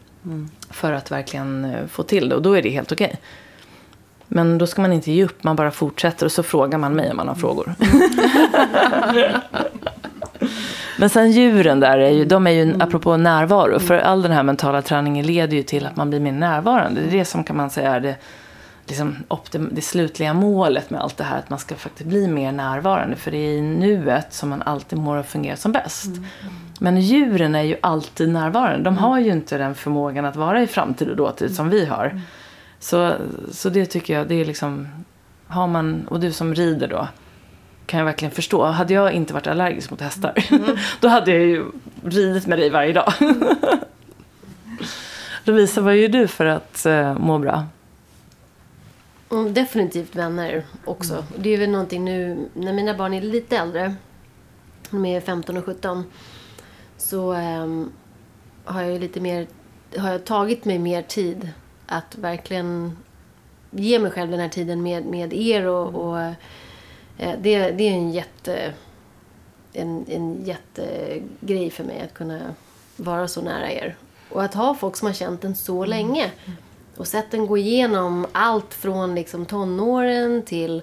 [0.69, 2.35] För att verkligen eh, få till det.
[2.35, 3.05] Och då är det helt okej.
[3.05, 3.19] Okay.
[4.33, 7.11] Men då ska man inte ge upp, man bara fortsätter och så frågar man mig
[7.11, 7.75] om man har frågor.
[10.99, 12.81] Men sen djuren där, är ju, de är ju, mm.
[12.81, 16.31] apropå närvaro, för all den här mentala träningen leder ju till att man blir mer
[16.31, 17.01] närvarande.
[17.01, 18.15] Det är det som kan man säga är det,
[18.85, 22.51] liksom, optim, det slutliga målet med allt det här, att man ska faktiskt bli mer
[22.51, 23.15] närvarande.
[23.15, 26.05] För det är i nuet som man alltid mår och fungerar som bäst.
[26.05, 26.23] Mm.
[26.79, 28.83] Men djuren är ju alltid närvarande.
[28.83, 32.21] De har ju inte den förmågan att vara i framtid och dåtid som vi har.
[32.81, 32.89] Mm.
[32.89, 33.15] Så,
[33.51, 34.87] så det tycker jag, det är liksom,
[35.47, 37.07] har man, och du som rider då,
[37.85, 38.65] kan jag verkligen förstå.
[38.65, 40.77] Hade jag inte varit allergisk mot hästar, mm.
[40.99, 41.65] då hade jag ju
[42.03, 43.13] ridit med dig varje dag.
[45.43, 47.65] Lovisa, vad gör du för att uh, må bra?
[49.31, 51.13] Mm, definitivt vänner också.
[51.13, 51.25] Mm.
[51.35, 53.95] Det är väl någonting nu, när mina barn är lite äldre,
[54.89, 56.03] de är 15 och 17,
[56.97, 57.91] så um,
[58.65, 59.47] har jag lite mer,
[59.97, 61.49] har jag tagit mig mer tid
[61.91, 62.97] att verkligen
[63.71, 65.65] ge mig själv den här tiden med, med er.
[65.65, 65.95] Och, mm.
[65.95, 66.19] och
[67.17, 68.73] eh, det, det är en jätte
[69.73, 72.39] en, en jättegrej för mig att kunna
[72.97, 73.95] vara så nära er.
[74.29, 75.89] Och att ha folk som har känt en så mm.
[75.89, 76.31] länge.
[76.97, 80.81] Och sett den gå igenom allt från liksom tonåren till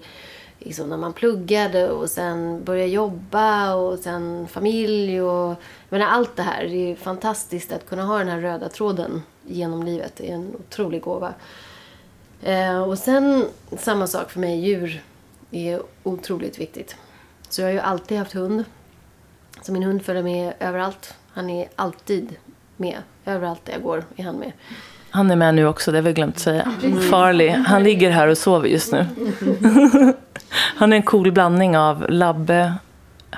[0.59, 5.23] liksom när man pluggade och sen började jobba och sen familj.
[5.23, 5.49] Och,
[5.89, 6.65] jag menar, allt det här.
[6.65, 10.13] Det är fantastiskt att kunna ha den här röda tråden genom livet.
[10.17, 11.35] Det är en otrolig gåva.
[12.43, 13.45] Eh, och sen
[13.79, 15.03] samma sak för mig, djur
[15.51, 16.97] är otroligt viktigt.
[17.49, 18.65] Så jag har ju alltid haft hund.
[19.63, 21.15] Så min hund följer med överallt.
[21.33, 22.37] Han är alltid
[22.77, 22.99] med.
[23.25, 24.53] Överallt där jag går är han med.
[25.11, 26.73] Han är med nu också, det har vi glömt att säga.
[26.83, 27.01] Mm.
[27.01, 27.51] Farlig.
[27.51, 29.07] Han ligger här och sover just nu.
[30.51, 32.75] han är en cool blandning av labbe,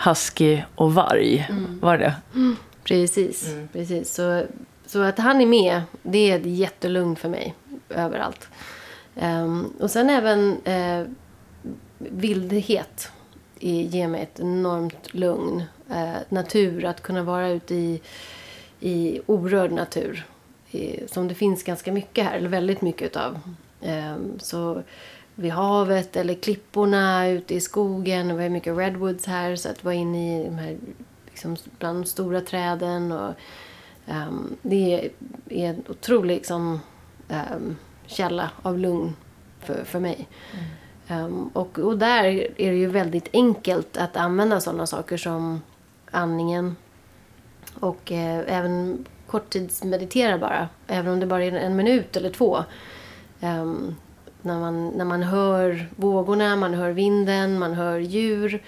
[0.04, 1.46] husky och varg.
[1.50, 1.80] Mm.
[1.80, 2.56] Var det mm.
[2.84, 3.48] Precis.
[3.48, 3.68] Mm.
[3.72, 4.14] precis.
[4.14, 4.42] Så
[4.90, 7.54] så att han är med, det är jättelugn för mig
[7.88, 8.48] överallt.
[9.14, 11.08] Um, och sen även uh,
[11.98, 13.12] vildhet
[13.58, 15.62] ger mig ett enormt lugn.
[15.90, 18.00] Uh, natur, att kunna vara ute i,
[18.80, 20.26] i orörd natur.
[20.70, 23.32] I, som det finns ganska mycket här, eller väldigt mycket utav.
[23.34, 24.82] Um, ehm, så
[25.34, 28.36] vid havet eller klipporna ute i skogen.
[28.36, 30.78] Vi har mycket redwoods här, så att vara inne i de här
[31.26, 33.12] liksom, bland de stora träden.
[33.12, 33.34] och
[34.06, 35.10] Um, det
[35.48, 36.80] är en otrolig liksom,
[37.28, 37.76] um,
[38.06, 39.16] källa av lugn
[39.60, 40.28] för, för mig.
[41.08, 41.24] Mm.
[41.24, 45.62] Um, och, och där är det ju väldigt enkelt att använda sådana saker som
[46.10, 46.76] andningen
[47.80, 50.68] och eh, även korttidsmeditera bara.
[50.86, 52.64] Även om det bara är en minut eller två.
[54.42, 58.62] När, man, när man hör vågorna, man hör vinden, man hör djur.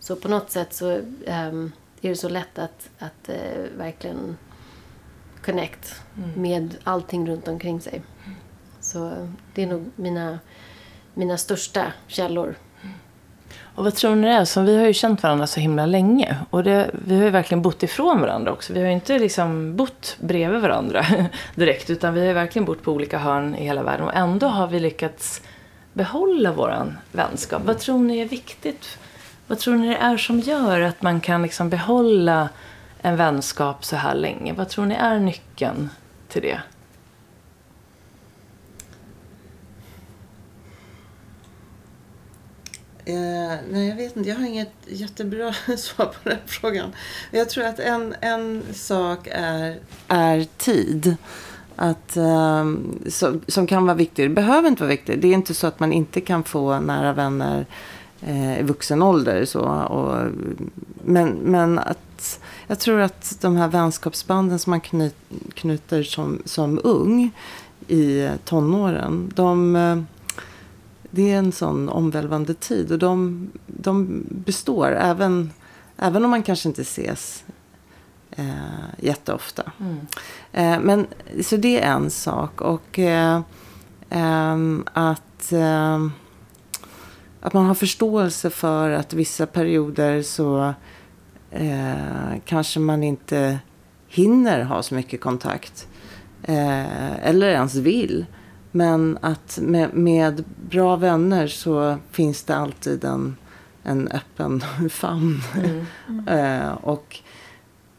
[0.00, 0.88] Så på något sätt så
[1.26, 1.70] är
[2.00, 4.36] det så lätt att, att uh, verkligen
[5.42, 6.42] connect mm.
[6.42, 8.02] med allting runt omkring sig.
[8.80, 10.38] Så det är nog mina,
[11.14, 12.54] mina största källor.
[13.74, 14.44] Och vad tror ni det är?
[14.44, 16.36] Så vi har ju känt varandra så himla länge.
[16.50, 18.72] Och det, vi har ju verkligen bott ifrån varandra också.
[18.72, 21.06] Vi har ju inte liksom bott bredvid varandra
[21.54, 21.90] direkt.
[21.90, 24.06] Utan vi har ju verkligen bott på olika hörn i hela världen.
[24.06, 25.42] Och ändå har vi lyckats
[25.92, 27.62] behålla vår vänskap.
[27.64, 28.98] Vad tror ni är viktigt?
[29.46, 32.48] Vad tror ni det är som gör att man kan liksom behålla
[33.02, 34.52] en vänskap så här länge?
[34.52, 35.88] Vad tror ni är nyckeln
[36.28, 36.60] till det?
[43.04, 44.28] Eh, nej, jag vet inte.
[44.28, 46.92] Jag har inget jättebra svar på den frågan.
[47.30, 49.78] Jag tror att en, en sak är,
[50.08, 51.16] är tid.
[51.76, 52.64] Att, eh,
[53.08, 54.24] som, som kan vara viktig.
[54.30, 55.22] Det behöver inte vara viktigt.
[55.22, 57.66] Det är inte så att man inte kan få nära vänner
[58.20, 59.44] eh, i vuxen ålder.
[59.44, 60.30] Så, och,
[61.04, 61.98] men, men att,
[62.66, 65.16] jag tror att de här vänskapsbanden som man knyt,
[65.54, 67.30] knyter som, som ung
[67.88, 69.32] i tonåren.
[69.34, 69.98] De eh,
[71.14, 75.50] det är en sån omvälvande tid och de, de består även,
[75.96, 77.44] även om man kanske inte ses
[78.30, 78.46] eh,
[78.98, 79.72] jätteofta.
[79.80, 80.06] Mm.
[80.52, 81.06] Eh, men,
[81.42, 82.60] så det är en sak.
[82.60, 83.40] Och eh,
[84.92, 86.06] att, eh,
[87.40, 90.74] att man har förståelse för att vissa perioder så
[91.52, 93.58] eh, kanske man inte
[94.08, 95.88] hinner ha så mycket kontakt.
[96.42, 98.26] Eh, eller ens vill.
[98.70, 103.36] Men att med, med, bra vänner så finns det alltid en,
[103.82, 105.40] en öppen famn.
[105.54, 105.86] Mm.
[106.08, 106.28] Mm.
[106.28, 107.18] eh, och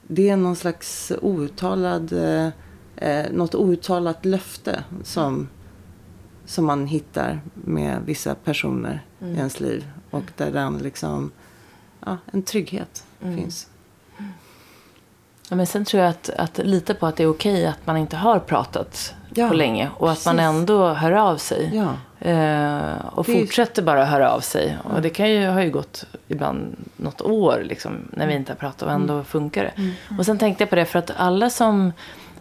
[0.07, 2.13] det är någon slags outtalad,
[2.95, 5.47] eh, något outtalat löfte som,
[6.45, 9.33] som man hittar med vissa personer mm.
[9.33, 9.87] i ens liv.
[10.09, 11.31] Och där den liksom,
[12.05, 13.37] ja, en trygghet mm.
[13.37, 13.67] finns.
[15.49, 17.97] Ja, men sen tror jag att, att lita på att det är okej att man
[17.97, 19.89] inte har pratat ja, på länge.
[19.97, 20.27] Och precis.
[20.27, 21.71] att man ändå hör av sig.
[21.73, 21.93] Ja.
[22.29, 24.77] Eh, och det fortsätter bara höra av sig.
[24.83, 24.95] Ja.
[24.95, 28.57] Och det kan ju, har ju gått ibland något år liksom, när vi inte har
[28.57, 29.25] pratat och ändå mm.
[29.25, 29.81] funkar det.
[29.81, 30.19] Mm.
[30.19, 31.93] Och sen tänkte jag på det för att alla som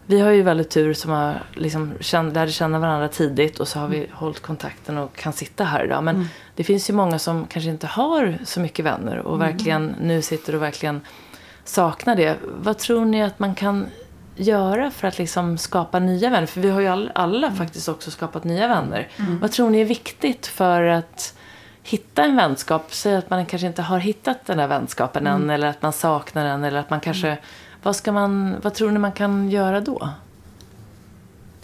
[0.06, 3.78] vi har ju väldigt tur som har liksom känd, lärde känna varandra tidigt och så
[3.78, 4.10] har vi mm.
[4.12, 6.04] hållit kontakten och kan sitta här idag.
[6.04, 6.28] Men mm.
[6.56, 9.48] det finns ju många som kanske inte har så mycket vänner och mm.
[9.48, 11.00] verkligen nu sitter och verkligen
[11.64, 12.36] saknar det.
[12.42, 13.86] Vad tror ni att man kan
[14.36, 16.46] göra för att liksom skapa nya vänner?
[16.46, 17.58] För vi har ju alla, alla mm.
[17.58, 19.08] faktiskt också skapat nya vänner.
[19.16, 19.38] Mm.
[19.38, 21.34] Vad tror ni är viktigt för att
[21.82, 22.86] hitta en vänskap?
[22.88, 26.44] Säg att man kanske inte har hittat den där vänskapen än eller att man saknar
[26.44, 27.38] den eller att man kanske...
[27.82, 27.84] Mm.
[27.84, 30.08] Vad, ska man, vad tror ni man kan göra då?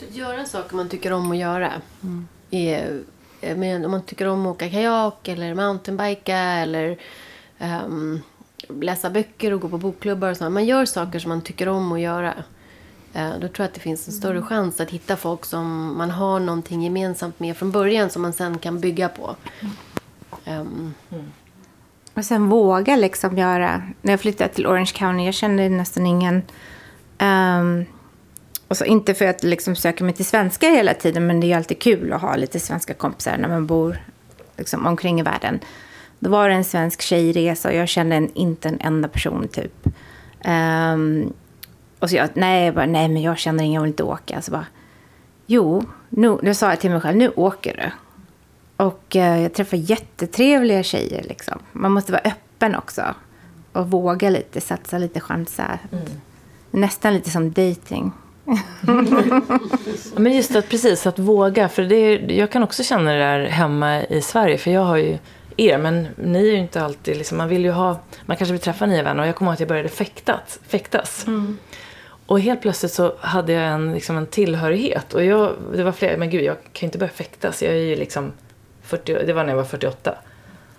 [0.08, 1.72] Göra saker man tycker om att göra.
[2.02, 2.28] Mm.
[2.50, 3.02] Är,
[3.40, 6.98] men om man tycker om att åka kajak eller mountainbika eller
[7.58, 8.22] um,
[8.68, 10.52] läsa böcker och gå på bokklubbar och sånt.
[10.52, 12.34] Man gör saker som man tycker om att göra.
[13.12, 16.10] Eh, då tror jag att det finns en större chans att hitta folk som man
[16.10, 19.36] har någonting gemensamt med från början som man sen kan bygga på.
[20.46, 20.94] Um.
[21.10, 21.32] Mm.
[22.18, 23.82] Och sen våga liksom göra.
[24.02, 26.42] När jag flyttade till Orange County, jag kände nästan ingen...
[27.18, 27.84] Um,
[28.68, 31.48] och så inte för att liksom söka mig till svenskar hela tiden, men det är
[31.48, 33.98] ju alltid kul att ha lite svenska kompisar när man bor
[34.56, 35.60] liksom, omkring i världen.
[36.18, 39.86] Då var det en svensk tjejresa och jag kände en, inte en enda person typ.
[40.44, 41.32] Um,
[41.98, 44.42] och så jag, nej, jag bara, nej men jag känner ingen, jag vill inte åka.
[44.42, 44.66] Så bara,
[45.46, 48.07] jo, nu, nu sa jag till mig själv, nu åker du.
[48.78, 51.58] Och uh, jag träffar jättetrevliga tjejer liksom.
[51.72, 53.02] Man måste vara öppen också.
[53.72, 55.78] Och våga lite, satsa lite, chansa.
[55.92, 56.04] Mm.
[56.70, 58.12] Nästan lite som dating.
[60.16, 61.68] men just att precis, att våga.
[61.68, 64.58] För det är, jag kan också känna det där hemma i Sverige.
[64.58, 65.18] För jag har ju
[65.56, 65.78] er.
[65.78, 68.86] Men ni är ju inte alltid, liksom, man vill ju ha, man kanske vill träffa
[68.86, 69.22] nya vänner.
[69.22, 70.60] Och jag kommer ihåg att jag började fäktas.
[70.68, 71.26] fäktas.
[71.26, 71.58] Mm.
[72.26, 75.14] Och helt plötsligt så hade jag en, liksom en tillhörighet.
[75.14, 77.62] Och jag, det var flera, men gud jag kan ju inte börja fäktas.
[77.62, 78.32] Jag är ju liksom
[78.88, 80.14] 40, det var när jag var 48.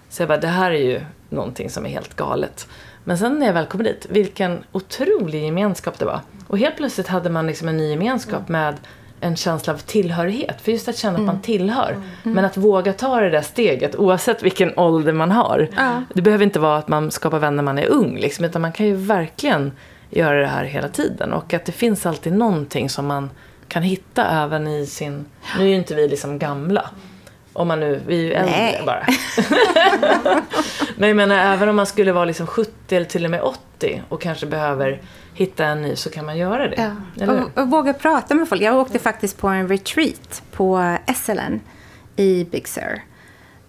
[0.10, 2.68] Så jag bara, det här är ju någonting som är helt galet.
[3.04, 6.22] Men sen när jag väl kom dit, vilken otrolig gemenskap det var.
[6.48, 8.62] Och helt plötsligt hade man liksom en ny gemenskap mm.
[8.62, 8.76] med
[9.22, 10.62] en känsla av tillhörighet.
[10.62, 11.30] För just att känna mm.
[11.30, 11.92] att man tillhör.
[11.92, 12.08] Mm.
[12.24, 15.70] Men att våga ta det där steget oavsett vilken ålder man har.
[15.78, 16.06] Mm.
[16.14, 18.18] Det behöver inte vara att man skapar vänner när man är ung.
[18.18, 19.72] Liksom, utan man kan ju verkligen
[20.10, 21.34] göra det här hela tiden.
[21.34, 23.30] Och att det finns alltid någonting som man
[23.68, 25.26] kan hitta även i sin...
[25.58, 26.90] Nu är ju inte vi liksom gamla.
[27.54, 28.82] Om man nu, vi är ju äldre Nej.
[28.86, 29.06] bara.
[30.96, 34.04] Men jag menar, även om man skulle vara liksom 70 eller till och med 80
[34.10, 35.02] och kanske behöver
[35.34, 36.96] hitta en ny så kan man göra det.
[37.16, 37.32] Ja.
[37.32, 38.62] Och, och våga prata med folk.
[38.62, 41.60] Jag åkte faktiskt på en retreat på SLN
[42.16, 43.02] i Big Sur.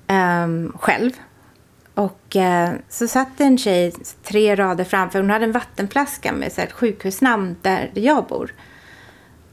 [0.06, 1.10] ehm, själv.
[1.94, 5.18] Och eh, så satt en tjej tre rader framför.
[5.20, 8.52] Hon hade en vattenflaska med så här, ett sjukhusnamn där jag bor.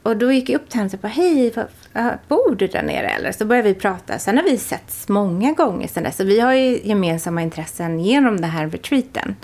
[0.02, 1.52] Och då gick jag upp till henne och sa, hej,
[2.28, 3.32] bor du där nere eller?
[3.32, 4.18] Så började vi prata.
[4.18, 6.16] Sen har vi setts många gånger sen dess.
[6.16, 9.36] Så vi har ju gemensamma intressen genom den här retreaten.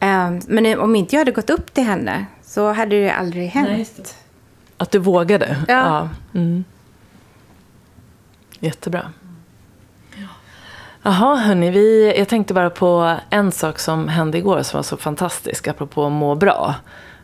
[0.00, 3.68] Ehm, men om inte jag hade gått upp till henne så hade det aldrig hänt.
[3.68, 4.14] Nej, det.
[4.76, 5.56] Att du vågade?
[5.68, 6.08] Ja.
[6.34, 6.64] Mm.
[8.60, 9.12] Jättebra.
[11.02, 14.96] Jaha, hörni, vi, jag tänkte bara på en sak som hände igår som var så
[14.96, 16.74] fantastisk, apropå att må bra.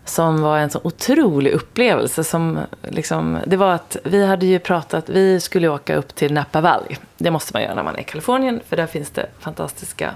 [0.04, 2.24] Som var en så otrolig upplevelse.
[2.24, 6.60] Som liksom, det var att vi hade ju pratat, vi skulle åka upp till Napa
[6.60, 6.96] Valley.
[7.16, 10.14] Det måste man göra när man är i Kalifornien, för där finns det fantastiska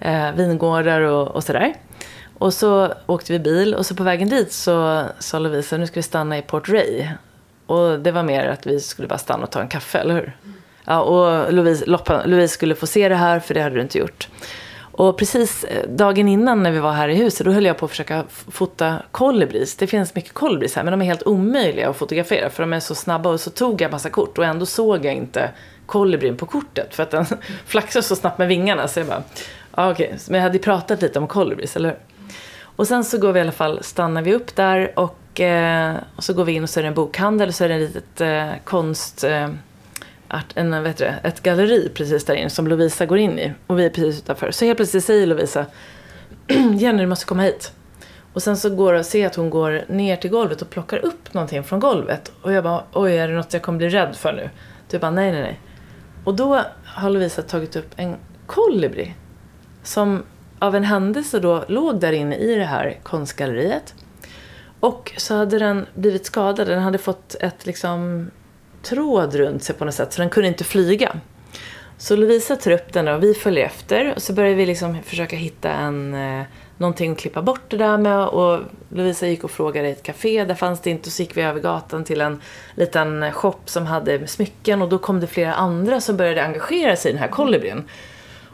[0.00, 1.74] eh, vingårdar och, och sådär.
[2.38, 5.94] Och så åkte vi bil och så på vägen dit så sa Lovisa, nu ska
[5.94, 7.08] vi stanna i Port Ray.
[7.66, 10.36] Och det var mer att vi skulle bara stanna och ta en kaffe, eller hur?
[10.84, 13.98] Ja, och Louise, Loppa, Louise skulle få se det här, för det hade du inte
[13.98, 14.28] gjort.
[14.92, 17.84] Och precis eh, dagen innan när vi var här i huset, då höll jag på
[17.84, 19.76] att försöka fota kolibris.
[19.76, 22.80] Det finns mycket kolibris här, men de är helt omöjliga att fotografera, för de är
[22.80, 23.30] så snabba.
[23.30, 25.50] Och så tog jag massa kort och ändå såg jag inte
[25.86, 27.26] kolibrin på kortet, för att den
[27.66, 28.88] flaxar så snabbt med vingarna.
[28.88, 29.22] Så jag bara,
[29.76, 30.18] ja okej.
[30.28, 31.98] Men jag hade ju pratat lite om kolibris, eller hur?
[32.76, 36.24] Och sen så går vi i alla fall, stannar vi upp där och, eh, och
[36.24, 37.80] så går vi in och så är det en bokhandel och så är det ett
[37.80, 39.24] litet eh, konst...
[39.24, 39.48] Eh,
[40.32, 43.52] art, en, vet du, ett galleri precis där inne som Lovisa går in i.
[43.66, 44.50] Och vi är precis utanför.
[44.50, 45.66] Så helt plötsligt säger Lovisa,
[46.74, 47.72] Jenny du måste komma hit.
[48.32, 51.34] Och sen så går jag att att hon går ner till golvet och plockar upp
[51.34, 52.32] någonting från golvet.
[52.42, 54.50] Och jag bara, oj är det något jag kommer bli rädd för nu?
[54.90, 55.60] Du bara, nej nej nej.
[56.24, 58.16] Och då har Lovisa tagit upp en
[58.46, 59.14] kolibri.
[59.82, 60.22] Som
[60.58, 63.94] av en händelse då låg där inne i det här konstgalleriet.
[64.80, 66.66] Och så hade den blivit skadad.
[66.66, 68.30] Den hade fått ett liksom
[68.82, 71.16] tråd runt sig på något sätt så den kunde inte flyga.
[71.98, 75.36] Så Lovisa tar upp den och vi följer efter och så börjar vi liksom försöka
[75.36, 76.42] hitta en, eh,
[76.78, 80.44] någonting att klippa bort det där med och Lovisa gick och frågade i ett café,
[80.44, 82.40] där fanns det inte och så gick vi över gatan till en
[82.74, 87.10] liten shop som hade smycken och då kom det flera andra som började engagera sig
[87.10, 87.84] i den här kolibrin.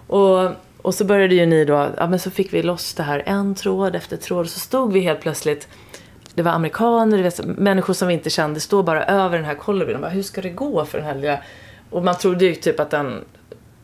[0.06, 0.50] Och,
[0.82, 3.54] och så började ju ni då, ja men så fick vi loss det här en
[3.54, 5.68] tråd efter tråd och så stod vi helt plötsligt
[6.38, 9.96] det var amerikaner, vet, människor som vi inte kände, stod bara över den här kolibrin
[9.96, 11.38] och bara, hur ska det gå för den här lilla...
[11.90, 13.24] Och man trodde ju typ att den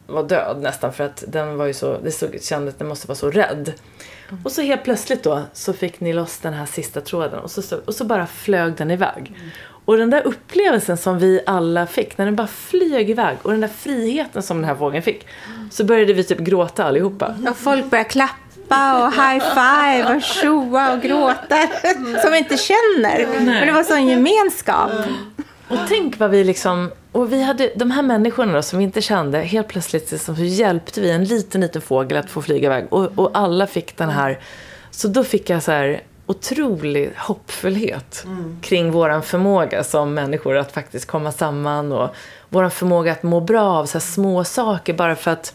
[0.06, 3.08] var död nästan för att den var ju så, det såg, kändes, att den måste
[3.08, 3.72] vara så rädd.
[4.44, 7.76] Och så helt plötsligt då så fick ni loss den här sista tråden och så,
[7.84, 9.32] och så bara flög den iväg.
[9.84, 13.60] Och den där upplevelsen som vi alla fick, när den bara flög iväg och den
[13.60, 15.26] där friheten som den här fågeln fick,
[15.70, 17.34] så började vi typ gråta allihopa.
[17.50, 21.68] Och folk började klappa och high five och tjoa och gråta.
[22.22, 23.44] Som vi inte känner.
[23.44, 24.90] Men det var sån gemenskap.
[25.68, 29.02] Och tänk vad vi liksom, och vi hade, de här människorna då, som vi inte
[29.02, 32.86] kände, helt plötsligt liksom, så hjälpte vi en liten, liten fågel att få flyga iväg.
[32.90, 34.38] Och, och alla fick den här,
[34.90, 38.26] så då fick jag så här otrolig hoppfullhet
[38.60, 42.14] kring våran förmåga som människor att faktiskt komma samman och
[42.48, 45.54] våran förmåga att må bra av så här små saker bara för att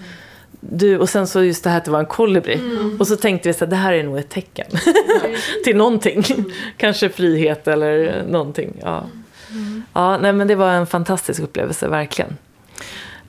[0.59, 2.61] du, och sen så just det här att det var en kolibri.
[2.99, 4.67] Och så tänkte vi så här, det här är nog ett tecken
[5.63, 6.23] till någonting.
[6.77, 8.79] Kanske frihet eller någonting.
[8.81, 9.03] Ja.
[9.93, 12.37] Ja, nej men det var en fantastisk upplevelse, verkligen.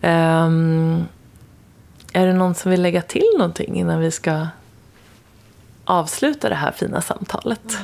[0.01, 1.05] Ehm,
[2.12, 4.47] är det någon som vill lägga till någonting innan vi ska
[5.85, 7.78] avsluta det här fina samtalet?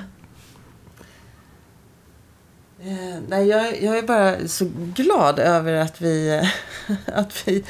[2.80, 6.42] Eh, nej, jag, jag är bara så glad över att vi,
[7.06, 7.64] att vi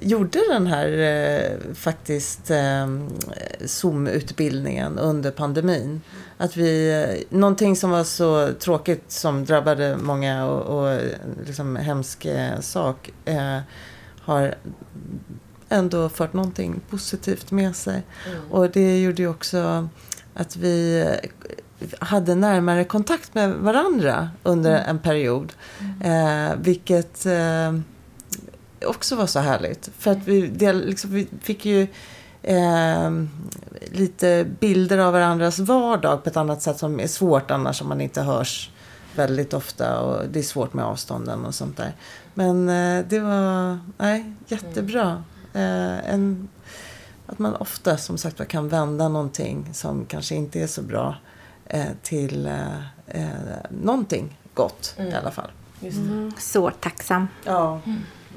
[0.00, 2.86] gjorde den här eh, faktiskt eh,
[3.66, 6.00] Zoom-utbildningen under pandemin.
[6.38, 11.00] Att vi, eh, någonting som var så tråkigt som drabbade många och, och
[11.46, 13.58] liksom hemsk eh, sak eh,
[14.20, 14.54] har
[15.68, 18.02] ändå fört någonting positivt med sig.
[18.50, 19.88] Och det gjorde ju också
[20.34, 21.04] att vi
[21.98, 25.52] hade närmare kontakt med varandra under en period.
[26.04, 27.72] Eh, vilket eh,
[28.86, 29.90] också var så härligt.
[29.98, 31.86] För att vi, det, liksom, vi fick ju
[32.42, 33.10] eh,
[33.90, 38.00] lite bilder av varandras vardag på ett annat sätt som är svårt annars om man
[38.00, 38.70] inte hörs
[39.14, 41.92] väldigt ofta och det är svårt med avstånden och sånt där.
[42.34, 45.24] Men eh, det var nej, jättebra.
[45.54, 46.48] Eh, en,
[47.26, 51.16] att man ofta som sagt kan vända någonting som kanske inte är så bra
[51.66, 53.28] eh, till eh, eh,
[53.70, 55.50] någonting gott i alla fall.
[55.82, 57.28] Mm, så tacksam.
[57.44, 57.80] Ja.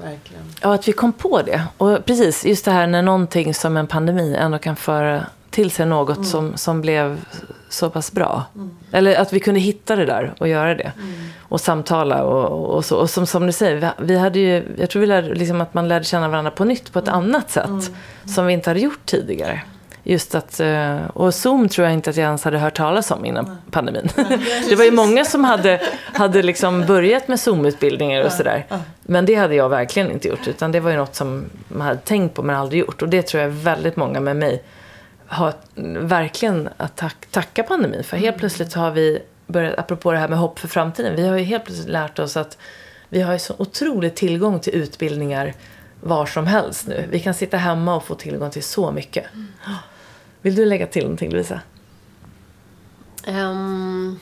[0.02, 0.42] Verkligen.
[0.60, 1.62] Ja, att vi kom på det.
[1.78, 5.86] Och precis, just det här när någonting som en pandemi ändå kan föra till sig
[5.86, 6.24] något Mm.
[6.28, 7.20] som, som blev
[7.68, 8.44] så pass bra.
[8.92, 10.92] Eller att vi kunde hitta det där och göra det.
[10.98, 11.14] Mm.
[11.42, 12.96] Och samtala och, och så.
[12.96, 15.74] Och som, som du säger, vi, vi hade ju, jag tror vi lärde, liksom att
[15.74, 17.20] man lärde känna varandra på nytt på ett Mm.
[17.20, 17.90] annat sätt.
[18.34, 19.62] Som vi inte hade gjort tidigare.
[20.06, 23.24] Just att, eh, och Zoom tror jag inte att jag ens hade hört talas om
[23.24, 24.08] innan pandemin.
[24.68, 25.80] Det var ju många som hade,
[26.12, 28.66] hade liksom börjat med Zoom-utbildningar och sådär.
[29.02, 30.48] Men det hade jag verkligen inte gjort.
[30.48, 33.02] Utan det var ju något som man hade tänkt på men aldrig gjort.
[33.02, 34.62] Och det tror jag väldigt många med mig
[35.26, 35.52] har
[36.00, 38.04] verkligen att tack, tacka pandemin.
[38.04, 41.16] För helt plötsligt har vi börjat, apropå det här med hopp för framtiden.
[41.16, 42.58] Vi har ju helt plötsligt lärt oss att
[43.08, 45.54] vi har ju så otrolig tillgång till utbildningar
[46.00, 47.04] var som helst nu.
[47.10, 49.24] Vi kan sitta hemma och få tillgång till så mycket.
[50.44, 51.60] Vill du lägga till någonting Lovisa?
[53.26, 54.20] Um,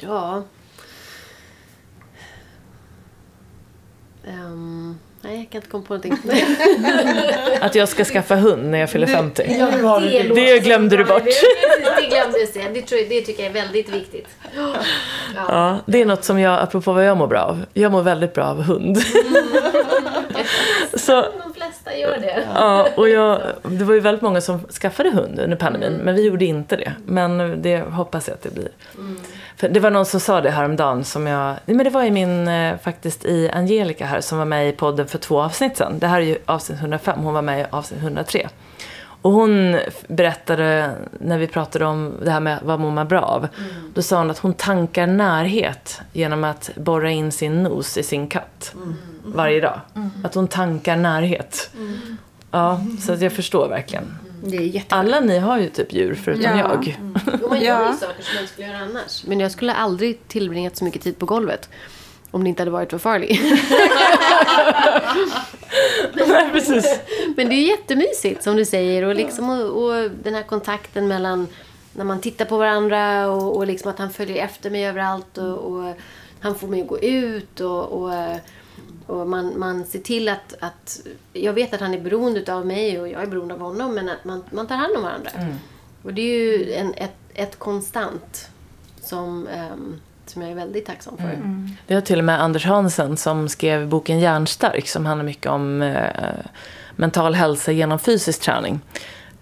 [0.00, 0.44] ja.
[4.26, 6.18] Um, nej, jag kan inte komma på någonting.
[7.60, 9.56] Att jag ska skaffa hund när jag fyller 50.
[9.58, 10.22] Ja, nu har du det.
[10.34, 11.22] Det glömde du bort.
[11.24, 12.74] Det glömdes jag.
[12.74, 14.28] Det, tror jag, det tycker jag är väldigt viktigt.
[15.48, 17.64] Ja, det är något som jag, apropå vad jag mår bra av.
[17.72, 18.98] Jag mår väldigt bra av hund.
[20.94, 21.12] Så,
[21.44, 22.46] De flesta gör det.
[22.54, 26.22] ja, och jag, det var ju väldigt många som skaffade hund under pandemin, men vi
[26.26, 26.92] gjorde inte det.
[27.06, 28.68] Men det hoppas jag att det blir.
[29.56, 32.10] För det var någon som sa det häromdagen som jag, nej men det var ju
[32.10, 35.98] min, eh, faktiskt i Angelica här som var med i podden för två avsnitt sedan.
[35.98, 38.48] Det här är ju avsnitt 105, hon var med i avsnitt 103.
[39.22, 39.78] Och hon
[40.08, 40.90] berättade,
[41.20, 43.48] när vi pratade om det här med vad mår man bra av.
[43.94, 48.28] Då sa hon att hon tankar närhet genom att borra in sin nos i sin
[48.28, 48.74] katt.
[49.24, 49.80] Varje dag.
[50.24, 51.70] Att hon tankar närhet.
[52.50, 54.18] Ja, så att jag förstår verkligen.
[54.44, 54.94] Det är jätte...
[54.94, 56.58] Alla ni har ju typ djur förutom Ja.
[56.58, 56.98] jag.
[57.42, 59.24] Jo, man gör ju saker som man skulle göra annars.
[59.26, 61.68] Men jag skulle aldrig tillbringat så mycket tid på golvet.
[62.30, 63.38] Om det inte hade varit för Farley.
[66.14, 67.00] Nej, precis.
[67.36, 69.02] Men det är jättemysigt som du säger.
[69.04, 71.46] Och, liksom, och, och den här kontakten mellan
[71.92, 75.38] när man tittar på varandra och, och liksom att han följer efter mig överallt.
[75.38, 75.94] Och, och
[76.40, 78.12] han får mig att gå ut och, och,
[79.06, 81.00] och man, man ser till att, att...
[81.32, 83.94] Jag vet att han är beroende av mig och jag är beroende av honom.
[83.94, 85.30] Men att man, man tar hand om varandra.
[86.02, 88.50] Och det är ju en, ett, ett konstant
[89.02, 91.38] som, ehm, som jag är väldigt tacksam för.
[91.86, 95.82] Det har till och med Anders Hansen som skrev boken Hjärnstark som handlar mycket om
[95.82, 96.46] eh,
[96.96, 98.80] mental hälsa genom fysisk träning.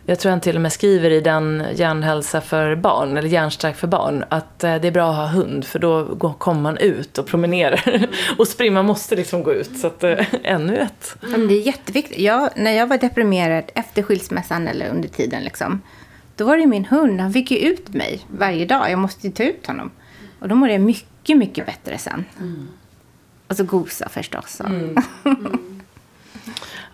[0.06, 3.86] Jag tror han till och med skriver i den Hjärnhälsa för barn, eller Hjärnstark för
[3.86, 7.26] barn, att eh, det är bra att ha hund för då kommer man ut och
[7.26, 8.08] promenerar.
[8.38, 9.78] och springa, måste liksom gå ut.
[9.78, 11.16] Så att, eh, ännu ett.
[11.20, 12.18] Men det är jätteviktigt.
[12.18, 15.80] Jag, när jag var deprimerad efter skilsmässan eller under tiden, liksom,
[16.36, 17.20] då var det min hund.
[17.20, 18.90] Han fick ju ut mig varje dag.
[18.90, 19.90] Jag måste ju ta ut honom.
[20.38, 22.24] Och då mådde jag mycket, mycket bättre sen.
[23.48, 24.60] Och så gosa förstås.
[24.60, 24.70] Och.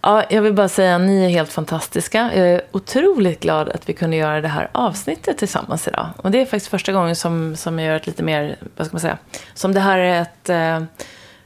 [0.03, 2.31] Ja, jag vill bara säga att ni är helt fantastiska.
[2.35, 6.09] Jag är otroligt glad att vi kunde göra det här avsnittet tillsammans idag.
[6.17, 8.95] Och det är faktiskt första gången som, som jag gör ett lite mer, vad ska
[8.95, 9.19] man säga,
[9.55, 10.77] som det här är ett, eh,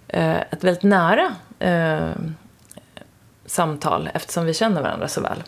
[0.09, 2.11] eh ett väldigt nära eh,
[3.47, 5.43] samtal eftersom vi känner varandra så väl.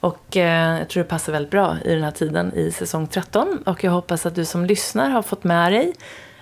[0.00, 3.62] Och eh, jag tror det passar väldigt bra i den här tiden i säsong 13.
[3.66, 5.92] Och jag hoppas att du som lyssnar har fått med dig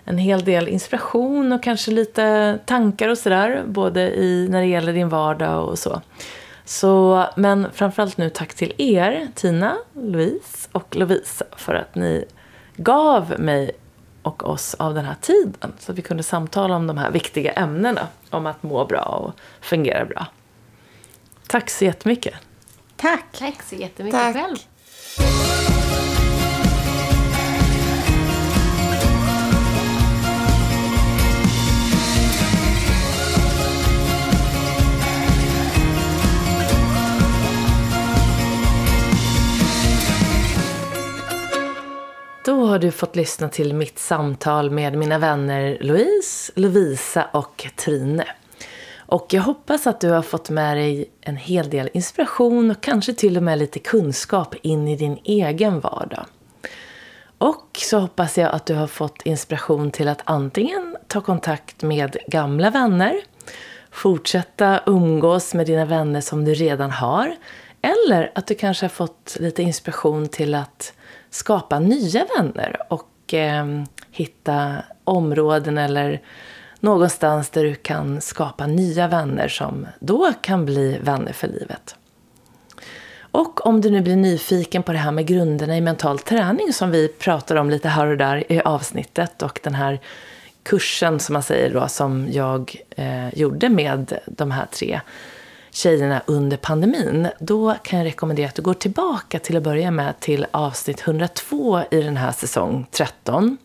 [0.09, 3.63] en hel del inspiration och kanske lite tankar och sådär.
[3.67, 6.01] Både i, när det gäller din vardag och så.
[6.64, 7.25] så.
[7.37, 12.25] Men framförallt nu tack till er, Tina, Louise och Lovisa, för att ni
[12.76, 13.71] gav mig
[14.22, 15.72] och oss av den här tiden.
[15.79, 18.07] Så att vi kunde samtala om de här viktiga ämnena.
[18.30, 20.26] Om att må bra och fungera bra.
[21.47, 22.35] Tack så jättemycket.
[22.97, 23.25] Tack!
[23.39, 24.37] Tack så jättemycket Tack.
[24.37, 24.57] själv.
[42.49, 48.25] Då har du fått lyssna till mitt samtal med mina vänner Louise, Lovisa och Trine.
[48.96, 53.14] Och jag hoppas att du har fått med dig en hel del inspiration och kanske
[53.14, 56.25] till och med lite kunskap in i din egen vardag.
[57.38, 62.16] Och så hoppas jag att du har fått inspiration till att antingen ta kontakt med
[62.26, 63.20] gamla vänner,
[63.91, 67.37] fortsätta umgås med dina vänner som du redan har,
[67.83, 70.92] eller att du kanske har fått lite inspiration till att
[71.39, 73.67] skapa nya vänner och eh,
[74.11, 76.21] hitta områden eller
[76.81, 81.97] någonstans där du kan skapa nya vänner som då kan bli vänner för livet.
[83.31, 86.91] Och om du nu blir nyfiken på det här med grunderna i mental träning som
[86.91, 90.01] vi pratar om lite här och där i avsnittet och den här
[90.63, 95.01] kursen som man säger då, som jag eh, gjorde med de här tre
[95.79, 100.21] tjejerna under pandemin, då kan jag rekommendera att du går tillbaka till att börja med
[100.21, 103.59] till avsnitt 102 i den här säsong 13.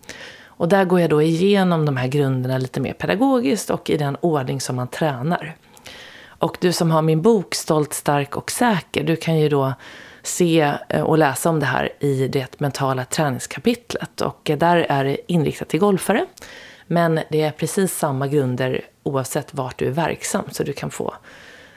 [0.46, 4.18] Och där går jag då igenom de här grunderna lite mer pedagogiskt och i den
[4.22, 5.56] ordning som man tränar.
[6.26, 9.74] Och du som har min bok Stolt, stark och säker, du kan ju då
[10.24, 14.22] se eh, och läsa om det här i det mentala träningskapitlet.
[14.22, 16.26] Och eh, där är det inriktat till golfare.
[16.88, 21.14] Men det är precis samma grunder oavsett vart du är verksam, så du kan få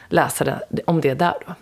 [0.08, 1.54] läsa om det där då.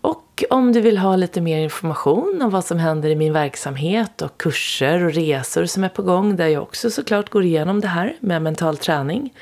[0.00, 4.22] Och om du vill ha lite mer information om vad som händer i min verksamhet
[4.22, 7.88] och kurser och resor som är på gång, där jag också såklart går igenom det
[7.88, 9.34] här med mental träning,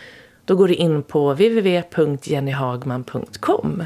[0.45, 3.83] då går du in på www.jennyhagman.com.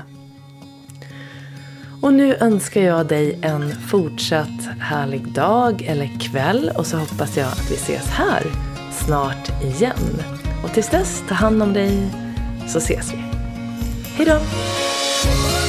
[2.03, 7.47] Och nu önskar jag dig en fortsatt härlig dag eller kväll och så hoppas jag
[7.47, 8.43] att vi ses här
[8.93, 10.23] snart igen.
[10.65, 12.11] Och tills dess, ta hand om dig
[12.69, 13.40] så ses vi.
[14.21, 15.60] Hej då!